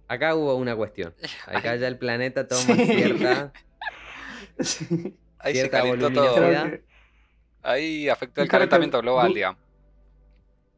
[0.07, 1.13] Acá hubo una cuestión.
[1.47, 2.85] Acá ya el planeta toma Sí.
[2.87, 3.53] cierta,
[4.61, 5.17] Sí.
[5.39, 6.63] Ahí se cierta calentó voluminosidad.
[6.63, 6.71] todo.
[6.71, 6.85] Que
[7.63, 9.61] Ahí afectó el calentamiento global, digamos.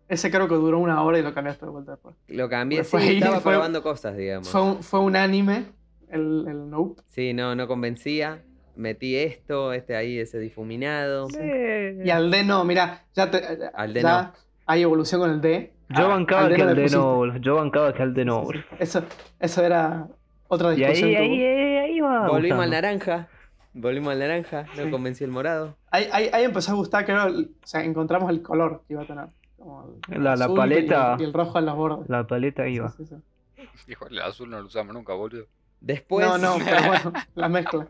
[0.09, 2.15] Ese creo que duró una hora y lo cambiaste de vuelta después.
[2.29, 4.49] Lo cambié, sí, Fue ahí, estaba fue- probando cosas, digamos.
[4.49, 5.67] Fue un, fue un anime,
[6.09, 7.03] el, el Nope.
[7.07, 8.43] Sí, no, no convencía.
[8.75, 11.29] Metí esto, este ahí, ese difuminado.
[11.39, 13.43] Eh, Y al D no, mira, ya, te,
[13.75, 14.33] Al D ya
[14.67, 15.73] hay evolución con el D.
[15.91, 17.37] Yo Ah, bancaba al que no al D no.
[17.39, 18.63] Yo bancaba que al D no, Sí, boludo.
[18.63, 18.77] sí, sí.
[18.83, 19.05] Eso,
[19.41, 20.09] eso era
[20.49, 21.09] otra Y discusión.
[21.09, 22.29] ahí, que ahí, ahí, ahí va.
[22.29, 23.29] Volvimos al naranja.
[23.75, 24.65] Volvimos al naranja.
[24.77, 24.91] No Sí.
[24.91, 25.77] convenció el morado.
[25.91, 29.07] Ahí, ahí- ahí empezó a gustar, creo, o sea, encontramos el color que iba a
[29.07, 29.27] tener.
[29.63, 31.17] Como el La- la azul y- paleta.
[31.19, 32.09] Y, el rojo en los bordes.
[32.09, 32.89] La paleta iba.
[32.91, 33.15] Sí, sí,
[33.57, 33.93] sí.
[33.93, 35.47] Hijo, el azul no lo usamos nunca, boludo.
[35.81, 37.89] Después, No, no, pero bueno, la mezcla.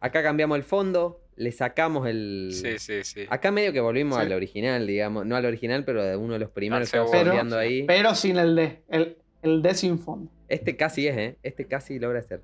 [0.00, 1.20] acá cambiamos el fondo.
[1.36, 2.50] Le sacamos el.
[2.52, 3.26] Sí, sí, sí.
[3.28, 4.22] Acá medio que volvimos Sí.
[4.24, 5.26] al original, digamos.
[5.26, 7.82] No al original, pero de uno de los primeros que fondeando ahí.
[7.86, 8.82] Pero sin el D.
[8.88, 10.30] El, el D sin fondo.
[10.46, 11.38] Este casi es, ¿eh?
[11.42, 12.42] Este casi logra ser.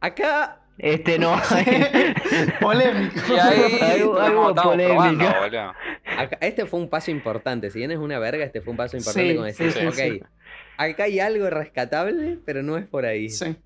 [0.00, 1.36] Acá Este no.
[2.60, 3.20] Polémico.
[3.28, 4.94] Y ahí Algo- algo estamos polémico.
[4.96, 5.72] probando.
[6.16, 7.70] Acá- este fue un paso importante.
[7.70, 9.94] Si bien es una verga, este fue un paso importante Sí, como decir, sí, ok,
[9.94, 10.20] sí.
[10.76, 13.28] acá hay algo rescatable, pero no es por ahí.
[13.28, 13.56] Sí.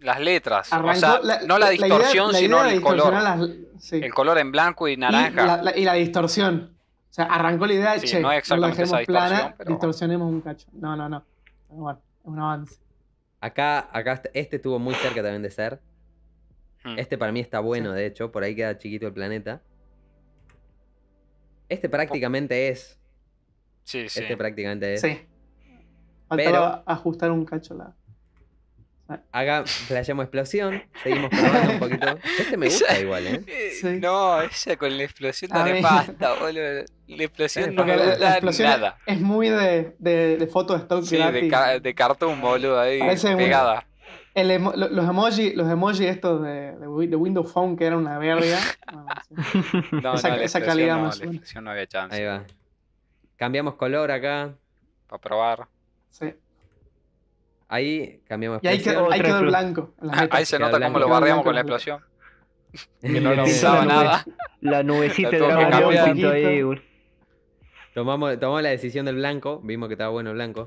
[0.00, 0.72] Las letras.
[0.72, 2.96] Arrancó o sea, no la distorsión, la sino idea el color.
[3.12, 3.50] distorsionar las-
[3.82, 4.00] sí.
[4.02, 5.46] El color en blanco y Y naranja.
[5.46, 6.74] la, la- y la distorsión.
[7.10, 8.98] O sea, arrancó la idea de, Sí, che, no no, es la exactamente dejemos esa
[9.00, 10.66] distorsión, plana, pero- distorsionemos un cacho.
[10.72, 11.24] No, no, no.
[11.68, 12.76] Pero bueno, es un avance.
[13.40, 15.80] Acá, acá est- este estuvo muy cerca también de ser.
[16.84, 16.98] Hmm.
[16.98, 17.96] Este para mí está bueno, Sí.
[17.98, 19.62] de hecho, por ahí queda chiquito el planeta.
[21.68, 22.98] Este prácticamente es.
[23.84, 24.20] Sí, sí.
[24.20, 25.00] Este prácticamente es.
[25.00, 25.20] Sí.
[26.28, 27.94] Faltaba ajustar un cacho la.
[29.32, 30.82] Acá flasheamos explosión.
[31.02, 32.06] Seguimos probando un poquito.
[32.38, 33.42] Este me gusta Esa- igual, ¿eh?
[33.46, 33.86] Eh, Sí.
[34.00, 36.84] No, esa con la explosión no mí- nefasta, boludo.
[37.08, 38.98] La explosión no me la, la gusta explosión nada.
[39.06, 43.00] es muy de, de, de foto de stock Sí, de, ca- de cartoon, boludo, ahí
[43.00, 43.84] Parece pegada.
[44.34, 47.84] El emo- lo- los emoji, los emoji estos de, de, Wi- de Windows Phone que
[47.86, 48.58] eran una verga.
[48.90, 49.88] No, sí.
[50.02, 52.16] No, Esa- no, la esa explosión calidad no, me la no había chance.
[52.16, 52.44] Ahí va.
[53.36, 54.54] Cambiamos color acá.
[55.08, 55.68] Para probar.
[56.10, 56.34] Sí.
[57.68, 59.94] Ahí cambiamos Y ahí quedó, ahí quedó el blanco.
[60.02, 62.00] Ah, ahí se nota cómo lo barreamos Queda con la explosión.
[63.00, 64.24] Que no lo usaba la nada.
[64.60, 66.62] La nubecita La de pintó ahí.
[67.94, 69.60] Tomamos, tomamos la decisión del blanco.
[69.62, 70.66] Vimos que estaba bueno el blanco.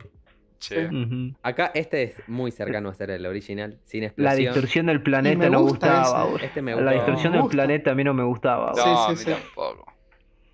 [1.41, 3.79] Acá este es muy cercano a ser el original.
[3.85, 4.37] Sin La explosión.
[4.53, 6.29] distorsión del planeta no gusta gustaba.
[6.41, 6.91] Este me La gustó.
[6.95, 7.55] distorsión Me del gusta.
[7.55, 8.71] planeta a mí no me gustaba.
[8.75, 8.83] No, boludo.
[8.83, 9.41] Sí, a sí, mí sí.
[9.41, 9.93] tampoco.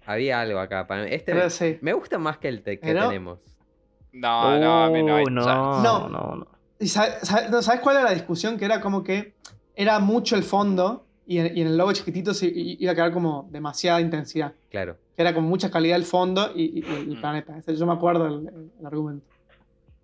[0.06, 0.88] Había algo acá.
[0.88, 1.10] Para mí.
[1.12, 1.34] Este
[1.82, 3.40] me gusta más que el te- que tenemos.
[4.12, 5.82] No, no, a mí no hay Oh, no.
[5.84, 6.10] No.
[6.10, 6.48] no, no.
[6.80, 8.58] ¿Y sabe- sabe- no, ¿Sabes cuál era la discusión?
[8.58, 9.34] Que era como que
[9.76, 13.12] era mucho el fondo y en, y en el logo chiquitito se iba a quedar
[13.12, 14.54] como demasiada intensidad.
[14.72, 14.98] Claro.
[15.16, 17.20] Que era como mucha calidad el fondo y, y- y el Mm.
[17.22, 17.56] planeta.
[17.68, 19.28] Yo me acuerdo el, el- el argumento.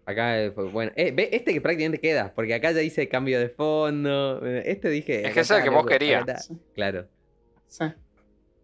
[0.06, 0.92] Acá eh, fue bueno.
[0.96, 4.46] Eh, ve, este que prácticamente queda, porque acá ya hice cambio de fondo.
[4.46, 5.26] Este dije.
[5.28, 6.52] Es que es el que vos querías.
[6.76, 7.08] Claro.
[7.68, 7.86] Sí.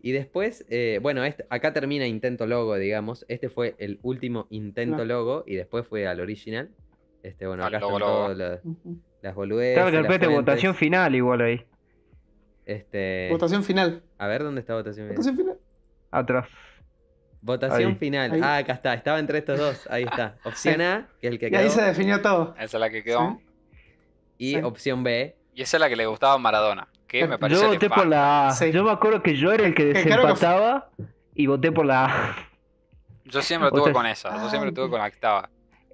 [0.04, 3.26] Y después, eh, bueno, este- acá termina intento logo, digamos.
[3.28, 5.08] Este fue el último intento Claro.
[5.08, 6.70] logo y después fue al original.
[7.24, 8.38] Este, bueno, Al acá logo, están todas
[9.22, 9.78] las, boludeces.
[9.78, 10.30] Está la las de fuentes.
[10.30, 11.66] votación final igual ahí.
[12.66, 14.02] Este, Votación final.
[14.18, 15.18] a ver dónde está votación final.
[15.18, 15.58] Votación final.
[16.12, 16.48] Atrás.
[17.42, 17.96] Votación Ahí.
[17.96, 18.32] final.
[18.34, 18.42] Ahí.
[18.44, 18.94] Ah, acá está.
[18.94, 19.88] Estaba entre estos dos.
[19.90, 20.36] Ahí está.
[20.44, 20.82] Opción Sí.
[20.84, 21.72] A, que es el que Y ahí quedó.
[21.74, 22.54] se definió todo.
[22.58, 23.38] Esa es la que quedó.
[23.40, 23.46] Sí.
[24.38, 24.62] Y Sí.
[24.62, 25.36] opción B.
[25.54, 26.88] Y esa es la que le gustaba a Maradona.
[27.08, 28.52] Que me parece Yo voté por la A.
[28.52, 28.72] Sí.
[28.72, 30.90] Yo me acuerdo que yo era el que fue- desempataba
[31.36, 32.36] y voté por la A.
[33.26, 34.30] Yo siempre Otra- tuve con esa.
[34.38, 35.50] Yo siempre Ah, tuve con la que estaba.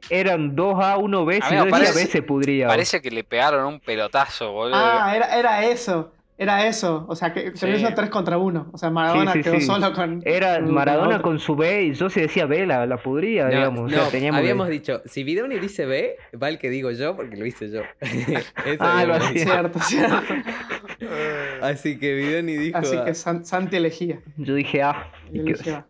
[0.09, 1.39] Eran 2A, 1B.
[1.41, 2.67] A Si decía parece- B se pudría.
[2.67, 4.75] Parece que le pegaron un pelotazo, boludo.
[4.75, 6.13] Ah, era, era eso.
[6.39, 7.05] Era eso.
[7.09, 7.59] O sea, que Sí.
[7.61, 8.69] terminó siendo 3 contra 1.
[8.71, 9.65] O sea, Maradona Sí, sí, quedó sí.
[9.65, 10.21] solo con.
[10.23, 13.85] Era Maradona con su B y yo si decía B la, la pudría, No, digamos.
[13.85, 16.91] O sea, no, teníamos que- habíamos dicho, si Vidoni dice B, va el que digo
[16.91, 17.81] yo porque lo hice yo.
[18.01, 19.45] Eso Ah, lo hacía.
[19.45, 20.15] Cierto, cierto.
[21.61, 22.77] Así que Vidoni dijo.
[22.77, 24.19] Así que ah, San- Santi elegía.
[24.38, 25.11] Yo dije A.
[25.31, 25.85] Y que- elegía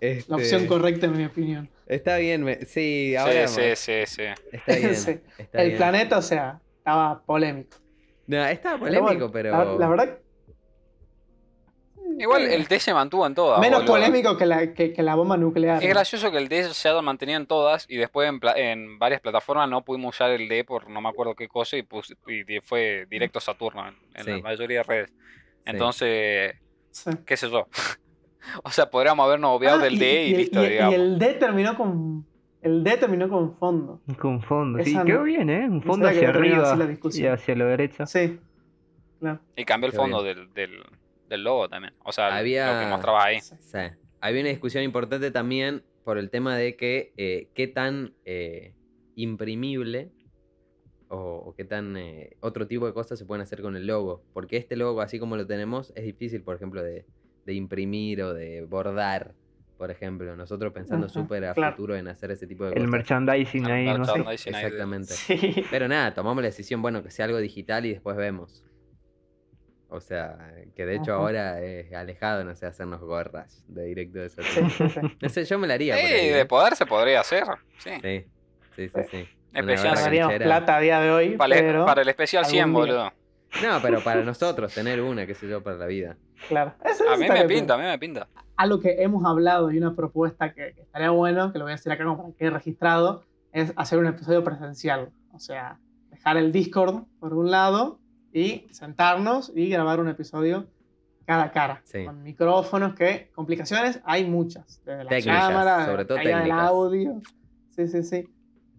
[0.00, 1.70] este, La opción correcta, en mi opinión.
[1.86, 4.22] Está bien, me- sí, ahora Sí, sí, sí, sí.
[4.52, 4.94] está bien.
[4.96, 5.20] Sí.
[5.38, 5.78] está El bien.
[5.78, 7.76] planeta, o sea, estaba polémico.
[8.26, 9.50] No, estaba Pero polémico, bueno, pero.
[9.50, 10.18] La, la verdad,
[12.18, 13.60] Igual el T se mantuvo en todas.
[13.60, 13.94] menos boludo.
[13.94, 15.82] polémico que la, que, que la bomba nuclear.
[15.82, 19.68] Es gracioso que el D se haya mantenido en todas y después en, varias plataformas
[19.68, 23.06] no pudimos usar el D por no me acuerdo qué cosa y, pus- y fue
[23.10, 24.30] directo Saturno en, en Sí.
[24.30, 25.12] la mayoría de redes.
[25.64, 26.54] Entonces,
[26.90, 27.10] Sí.
[27.26, 27.66] qué sé yo.
[28.62, 30.92] o sea, podríamos habernos obviado Ah, del D y, el- listo, digamos.
[30.92, 32.24] y el D terminó con.
[32.66, 34.00] El D terminó con fondo.
[34.18, 34.82] Con fondo.
[34.82, 35.68] Sí, quedó no- bien, ¿eh?
[35.68, 36.76] Un fondo hacia arriba
[37.14, 38.06] y hacia la derecha.
[38.06, 38.40] Sí.
[39.20, 39.38] Claro.
[39.54, 40.70] Y cambió el fondo del, del,
[41.28, 41.94] del logo también.
[42.04, 43.40] O sea, Había- lo que mostraba ahí.
[43.40, 43.54] Sí.
[43.60, 43.78] Sí.
[44.20, 48.72] Había una discusión importante también por el tema de que eh, qué tan eh,
[49.14, 50.10] imprimible
[51.08, 54.24] o, o qué tan eh, otro tipo de cosas se pueden hacer con el logo.
[54.32, 57.04] Porque este logo, así como lo tenemos, es difícil, por ejemplo, de,
[57.44, 59.34] de imprimir o de bordar.
[59.76, 61.76] Por ejemplo, nosotros pensando Ajá, súper a claro.
[61.76, 62.90] futuro en hacer ese tipo de El cosas.
[62.90, 64.12] merchandising ahí, no sé.
[64.12, 65.12] Merchandising ahí de- Exactamente.
[65.14, 65.64] Sí.
[65.70, 68.64] Pero nada, tomamos la decisión, bueno, que sea algo digital y después vemos.
[69.88, 70.36] O sea,
[70.74, 71.20] que de hecho Ajá.
[71.22, 74.70] ahora es alejado, no sé, hacernos gorras de directo de Sí, Saturno.
[74.70, 75.16] sí, sí.
[75.20, 75.96] No sé, yo me la haría.
[75.96, 77.44] Sí, ahí, de poder se podría hacer.
[77.78, 77.90] Sí.
[78.02, 78.24] Sí,
[78.74, 79.28] sí, sí, sí.
[79.54, 79.94] Especial
[80.38, 81.84] plata a día de hoy, Para, el- pero.
[81.86, 82.94] para el especial 100, algún día.
[82.94, 83.12] boludo.
[83.62, 86.16] No, pero para nosotros, tener una, qué sé yo, para la vida.
[86.48, 86.74] Claro.
[86.84, 88.28] Eso- A mí me pinta, a mí me pinta.
[88.56, 91.76] Algo que hemos hablado y una propuesta que, que estaría bueno, que lo voy a
[91.76, 95.10] decir acá como para que quede registrado, es hacer un episodio presencial.
[95.32, 95.78] O sea,
[96.10, 97.98] dejar el Discord por un lado
[98.32, 100.66] y sentarnos y grabar un episodio
[101.26, 101.80] cara a cara.
[101.84, 102.04] Sí.
[102.04, 104.80] Con micrófonos, que complicaciones hay muchas.
[104.84, 106.68] Desde la Técnicas, cámara, sobre todo calidad del técnicas.
[106.68, 107.20] audio.
[107.70, 108.28] Sí, sí, sí.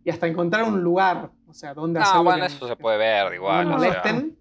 [0.04, 2.98] Y hasta encontrar un lugar, o sea, donde No, hacerlo bueno, que- eso se puede
[2.98, 3.70] ver igual.
[3.70, 3.90] no o sea.
[3.90, 4.38] molesten.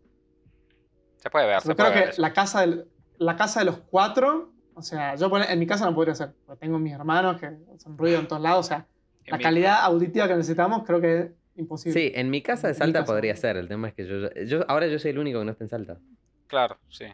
[1.17, 2.05] Se puede ver, se Yo puede creo ver.
[2.05, 2.23] que eso.
[2.23, 2.87] la casa, del-
[3.19, 6.33] la casa de los cuatro, o sea, yo pone- en mi casa no podría ser,
[6.45, 8.87] porque tengo mis hermanos que hacen ruido en todos lados, o sea,
[9.25, 11.99] En la calidad auditiva que necesitamos creo que es imposible.
[12.01, 13.13] Sí, en mi casa de Salta casa.
[13.13, 13.57] podría ser.
[13.57, 14.65] El tema es que yo, yo.
[14.69, 15.99] Ahora yo soy el único que no está en Salta.
[16.47, 17.07] Claro, sí,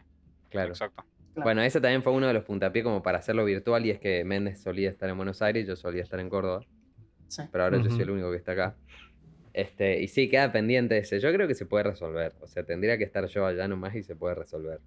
[0.49, 0.69] Claro.
[0.69, 1.03] exacto.
[1.33, 1.43] Claro.
[1.45, 4.23] Bueno, ese también fue uno de los puntapiés como para hacerlo virtual y es que
[4.23, 6.63] Méndez solía estar en Buenos Aires y yo solía estar en Córdoba,
[7.29, 7.41] Sí.
[7.51, 8.75] pero ahora yo soy el único que está acá.
[9.53, 11.19] Este, y sí, queda pendiente ese.
[11.19, 12.33] Yo creo que se puede resolver.
[12.41, 14.79] O sea, tendría que estar yo allá nomás y se puede resolver.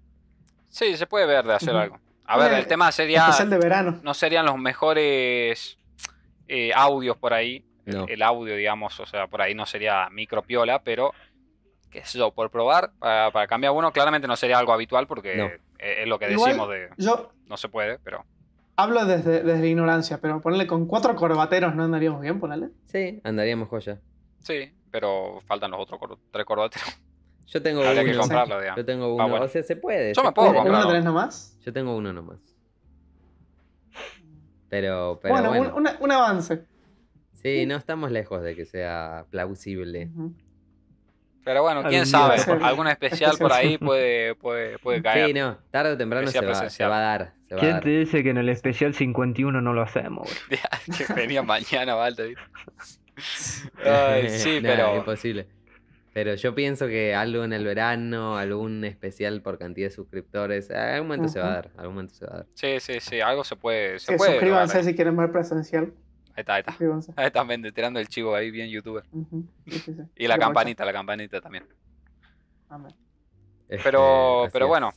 [0.77, 1.99] Sí, se puede ver de hacer algo.
[2.25, 3.21] A ver, Eh, el tema sería.
[3.21, 3.99] Especial de verano.
[4.03, 5.77] No serían los mejores
[6.47, 7.65] eh, audios por ahí.
[7.85, 8.05] El- No.
[8.07, 11.13] El, audio, digamos, o sea, por ahí no sería micropiola, pero.
[11.89, 15.35] qué sé yo, por probar, para, para cambiar uno, claramente no sería algo habitual porque
[15.35, 15.45] No.
[15.45, 16.89] eh, es lo que Igual- decimos de.
[16.97, 18.23] Yo No se puede, pero.
[18.75, 22.69] hablo desde, desde la ignorancia, pero ponerle con cuatro corbateros no andaríamos bien, ponerle.
[22.85, 23.99] Sí, andaríamos joya.
[24.43, 26.99] Sí, pero faltan los otros cor- tres corbateros.
[27.47, 28.19] Yo tengo Habría que uno.
[28.19, 28.77] comprarlo, digamos.
[28.77, 29.29] Yo tengo Ah, uno.
[29.29, 29.45] bueno.
[29.45, 30.13] O sea, se puede.
[30.13, 30.59] Yo se me puedo puede.
[30.61, 30.89] ¿Uno comprarlo.
[30.89, 31.57] tenés nomás?
[31.65, 32.39] Yo tengo uno nomás.
[34.69, 35.97] Pero, pero bueno, bueno.
[36.01, 36.63] Un, avance.
[37.41, 40.09] Sí, no estamos lejos de que sea plausible.
[41.45, 45.27] Pero bueno, quién sabe, ser algún especial por ahí puede, puede, puede caer.
[45.27, 47.33] Sí, no, tarde o temprano se va, se va a dar.
[47.47, 47.83] Se va a ¿Quién dar.
[47.83, 50.27] te dice que en el especial 51 no lo hacemos,
[51.07, 52.27] que venía mañana, Walter.
[52.27, 53.69] ¿viste?
[53.89, 54.97] Ay, sí, pero.
[54.97, 55.47] imposible.
[56.17, 61.09] Pero yo pienso que algo en el verano, algún especial por cantidad de suscriptores, algún
[61.09, 62.47] momento se va a dar, algún momento se va a dar.
[62.55, 63.99] Sí, sí, sí, algo se puede.
[63.99, 65.93] Se Sí, puede suscríbanse si quieren ver presencial.
[66.33, 66.71] Ahí está, ahí está.
[66.71, 67.13] Suscríbanse.
[67.15, 69.03] Ahí está, Méndez, tirando el chivo ahí, bien youtuber.
[69.11, 69.45] Ujú.
[69.67, 70.01] Sí, sí, sí.
[70.15, 71.67] Y la campanita, la campanita también.
[72.67, 72.95] Amén.
[73.69, 74.91] Este, Pero, pero bueno,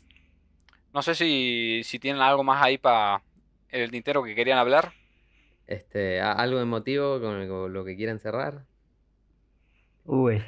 [0.94, 3.22] no sé si, si tienen algo más ahí para
[3.68, 4.90] el tintero que querían hablar.
[5.66, 8.69] Este, ¿a- ¿Algo emotivo con lo que quieran cerrar?
[10.04, 10.38] Uy,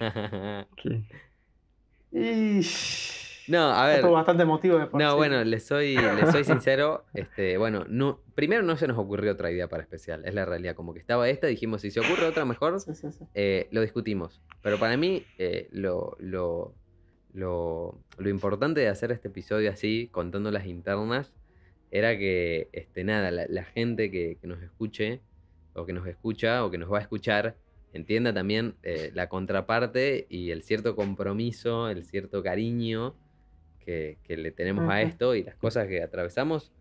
[3.48, 3.96] no, a ver.
[3.96, 5.16] Estuvo bastante emotivo de por No, sí.
[5.16, 7.04] bueno, les soy, les soy sincero.
[7.14, 10.74] Este, bueno, no, primero no se nos ocurrió otra idea para especial, es la realidad.
[10.74, 13.24] Como que estaba esta, dijimos, si se ocurre otra mejor, Sí, sí, sí.
[13.34, 14.40] eh, lo discutimos.
[14.62, 16.74] Pero para mí, eh, lo, lo,
[17.32, 21.32] lo, lo importante de hacer este episodio así, contando las internas,
[21.90, 25.20] era que, este, nada, la, la gente que, que nos escuche,
[25.74, 27.56] o que nos escucha, o que nos va a escuchar,
[27.92, 33.14] entienda también eh, la contraparte y el cierto compromiso, el cierto cariño
[33.80, 36.72] que, que le tenemos a esto y las cosas que atravesamos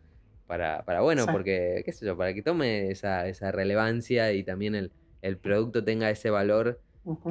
[0.47, 1.29] para, para bueno, Sí.
[1.31, 4.91] porque, qué sé yo, para que tome esa, esa relevancia y también el,
[5.21, 6.81] el producto tenga ese valor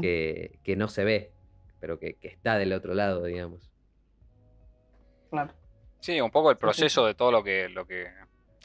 [0.00, 1.32] que, que no se ve,
[1.78, 3.70] pero que, que está del otro lado, digamos.
[5.30, 5.52] Claro.
[6.00, 8.06] Sí, un poco el proceso de todo lo que, lo que,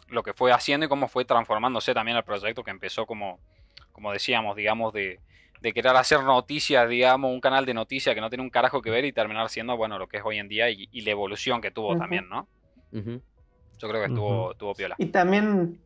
[0.09, 3.39] lo que fue haciendo y cómo fue transformándose también el proyecto que empezó como,
[3.95, 5.21] como decíamos, digamos, de,
[5.61, 8.89] de querer hacer noticias, digamos, un canal de noticias que no tiene un carajo que
[8.89, 11.61] ver y terminar siendo, bueno, lo que es hoy en día y, y la evolución
[11.61, 11.99] que tuvo Ujú.
[11.99, 12.47] también, ¿no?
[12.91, 13.21] Ujú.
[13.79, 14.51] Yo creo que estuvo, Ujú.
[14.51, 14.95] estuvo piola.
[14.99, 15.79] Y también,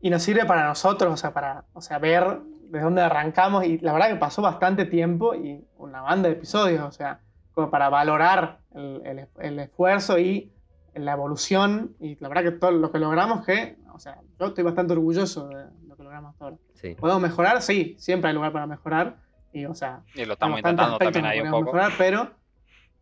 [0.00, 3.64] y nos sirve para nosotros, o sea, para o sea, ver de dónde arrancamos.
[3.64, 7.20] Y la verdad que pasó bastante tiempo y una banda de episodios, o sea,
[7.52, 10.52] como para valorar el, el- el esfuerzo y
[10.94, 11.96] la evolución.
[12.00, 15.48] Y la verdad que todo lo que logramos, que, o sea, yo estoy bastante orgulloso
[15.48, 15.64] de
[16.16, 16.56] hasta ahora.
[16.74, 16.94] Sí.
[16.94, 17.62] ¿Podemos mejorar?
[17.62, 19.16] Sí, siempre hay lugar para mejorar.
[19.52, 21.64] Y, o sea, Y lo estamos intentando también ahí un poco.
[21.66, 22.30] mejorar, pero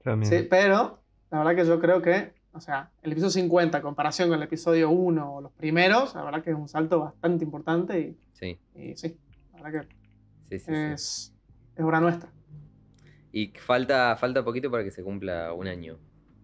[0.03, 0.31] También.
[0.31, 4.29] Sí, pero la verdad que yo creo que, o sea, el episodio 50 en comparación
[4.29, 7.99] con el episodio 1 o los primeros, la verdad que es un salto bastante importante
[8.01, 9.17] y, Sí, y sí,
[9.55, 9.87] la verdad
[10.51, 10.73] sí, sí, que sí.
[10.73, 11.35] es,
[11.77, 12.31] es obra nuestra.
[13.33, 15.99] Y falta, falta poquito para que se cumpla un año.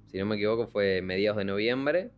[0.07, 2.13] Si no me equivoco, fue mediados de noviembre.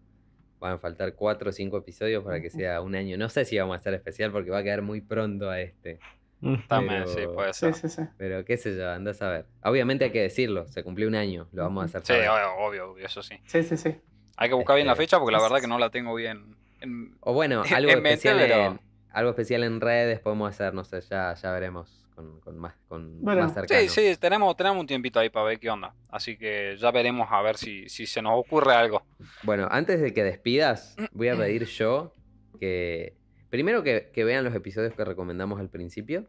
[0.60, 3.16] Van a faltar cuatro o cinco episodios para que sea un año.
[3.16, 5.98] No sé si vamos a hacer especial porque va a quedar muy pronto a este.
[6.42, 6.56] Ujú.
[6.68, 7.74] También, Pero- sí, puede Sí, ser.
[7.74, 8.02] sí, sí.
[8.18, 9.46] Pero qué sé yo, andás a ver.
[9.62, 12.28] Obviamente hay que decirlo, se cumplió un año, lo vamos a hacer Sí, saber.
[12.28, 13.36] obvio, obvio, obvio, eso sí.
[13.46, 13.96] Sí, sí, sí.
[14.36, 15.90] Hay que buscar bien la Este, fecha porque la sí, verdad sí, que no la
[15.90, 16.56] tengo bien.
[16.82, 18.80] en- O bueno, algo En mente, especial pero- en,
[19.12, 23.20] algo especial en redes podemos hacer, no sé, ya, ya veremos con, con más, con
[23.22, 23.42] Bueno.
[23.42, 23.80] más cercano.
[23.80, 25.94] Sí, sí, tenemos, tenemos un tiempito ahí para ver qué onda.
[26.08, 29.02] Así que ya veremos a ver si, si se nos ocurre algo.
[29.42, 32.12] Bueno, antes de que despidas, voy a pedir yo
[32.58, 33.16] que.
[33.48, 36.26] Primero que, que vean los episodios que recomendamos al principio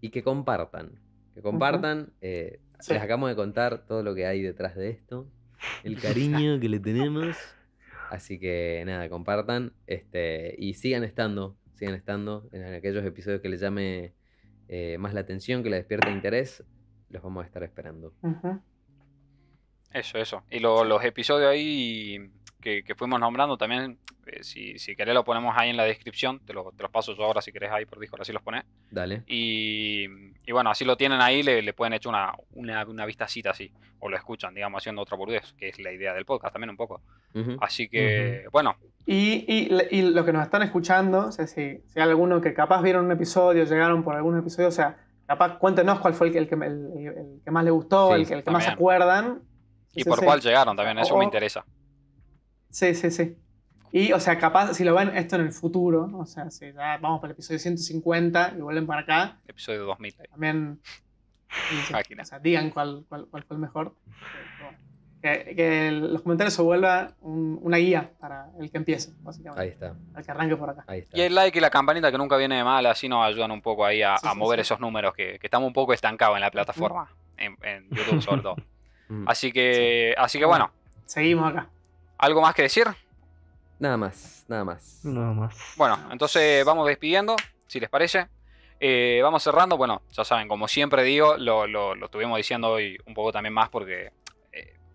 [0.00, 0.98] y que compartan.
[1.34, 2.12] Que compartan.
[2.20, 2.92] eh, Sí.
[2.94, 5.28] Les acabamos de contar todo lo que hay detrás de esto.
[5.82, 7.36] El cariño que le tenemos.
[8.10, 9.72] Así que nada, compartan.
[9.88, 11.56] Este, y sigan estando.
[11.74, 14.14] Sigan estando en aquellos episodios que les llame
[14.68, 16.62] eh, más la atención, que les despierte interés.
[17.10, 18.12] Los vamos a estar esperando.
[19.92, 20.42] Eso, eso.
[20.50, 22.30] Y lo- los episodios ahí
[22.68, 26.40] que, que fuimos nombrando también, eh, si, si querés lo ponemos ahí en la descripción,
[26.44, 28.64] te, lo- te los paso yo ahora si querés ahí por Discord, así los pones.
[28.90, 29.22] Dale.
[29.26, 30.04] Y,
[30.46, 33.72] y bueno, así lo tienen ahí, le, le pueden echar una, una, una vistacita así,
[34.00, 36.76] o lo escuchan, digamos, haciendo otra burgués, que es la idea del podcast también un
[36.76, 37.00] poco.
[37.34, 37.56] Ujú.
[37.60, 41.98] Así que, bueno, Y, y, y los que nos están escuchando, o sea, si, si
[42.00, 46.00] hay alguno que capaz vieron un episodio, llegaron por algún episodio, o sea, capaz cuéntenos
[46.00, 48.34] cuál fue el que, el que, el- el que más le gustó, Sí, el que,
[48.34, 49.40] el que más se acuerdan.
[49.94, 50.24] y Sí, por sí.
[50.26, 51.64] cuál llegaron también, eso me O- interesa.
[52.70, 53.36] Sí, sí, sí.
[53.90, 56.98] Y, o sea, capaz, si lo ven esto en el futuro, o sea, si ya
[56.98, 60.14] vamos para el episodio 150 y vuelven para acá, Episodio 2000.
[60.20, 60.26] ahí.
[60.28, 60.80] también
[61.90, 62.22] Máquina.
[62.22, 63.94] o sea, digan cuál, cuál, cuál fue el mejor.
[65.22, 69.62] Que, que el- los comentarios se vuelva un- una guía para el que empiece, básicamente.
[69.62, 69.94] Ahí está.
[70.16, 70.84] El que arranque por acá.
[70.86, 71.18] Ahí está.
[71.18, 73.60] Y el like y la campanita que nunca viene de mal, así nos ayudan un
[73.60, 74.62] poco ahí a, Sí, a sí, mover sí.
[74.62, 78.42] esos números que, que estamos un poco estancados en la plataforma, en, en YouTube sobre
[78.42, 78.56] todo.
[79.10, 79.24] Mm.
[79.26, 80.70] Así que, así que bueno,
[81.06, 81.70] Seguimos acá.
[82.18, 82.86] ¿Algo más que decir?
[83.78, 85.00] Nada más, nada más.
[85.04, 85.56] Nada más.
[85.76, 88.26] Bueno, entonces vamos despidiendo, si les parece.
[88.80, 89.76] Eh, vamos cerrando.
[89.76, 93.54] Bueno, ya saben, como siempre digo, lo, lo, lo estuvimos diciendo hoy un poco también
[93.54, 94.12] más porque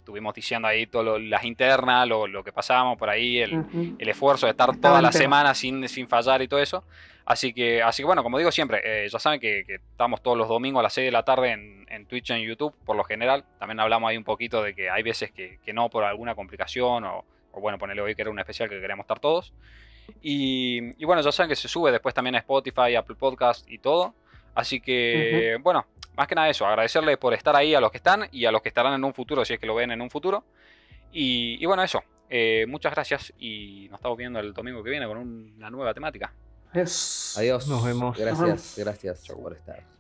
[0.04, 3.95] estuvimos diciendo ahí todas las internas, lo, lo que pasábamos por ahí, el, Ujú.
[3.97, 5.22] el esfuerzo de estar toda la tema.
[5.24, 6.84] semana sin, sin fallar y todo eso.
[7.26, 10.38] Así que, así que bueno, como digo siempre, eh, ya saben que, que estamos todos
[10.38, 12.97] los domingos a las 6 de la tarde en, en Twitch y en YouTube, por
[12.97, 13.45] lo general.
[13.60, 17.06] También hablamos ahí un poquito de que hay veces que, que no por alguna complicación
[17.06, 17.24] o,
[17.54, 19.54] o bueno, ponerle hoy que era un especial que queríamos estar todos.
[20.22, 23.78] Y, y bueno, ya saben que se sube después también a Spotify, Apple Podcast y
[23.78, 24.14] todo.
[24.56, 25.86] Así que, bueno,
[26.16, 28.62] más que nada eso, agradecerles por estar ahí a los que están y a los
[28.62, 30.43] que estarán en un futuro, si es que lo ven en un futuro.
[31.12, 32.04] Y, y bueno, eso.
[32.30, 36.34] Eh, muchas gracias y nos estamos viendo el domingo que viene con una nueva temática.
[36.72, 37.36] Adiós.
[37.38, 37.68] Adiós.
[37.68, 38.18] Nos vemos.
[38.18, 39.41] Gracias, gracias Chau.
[39.41, 39.93] por estar.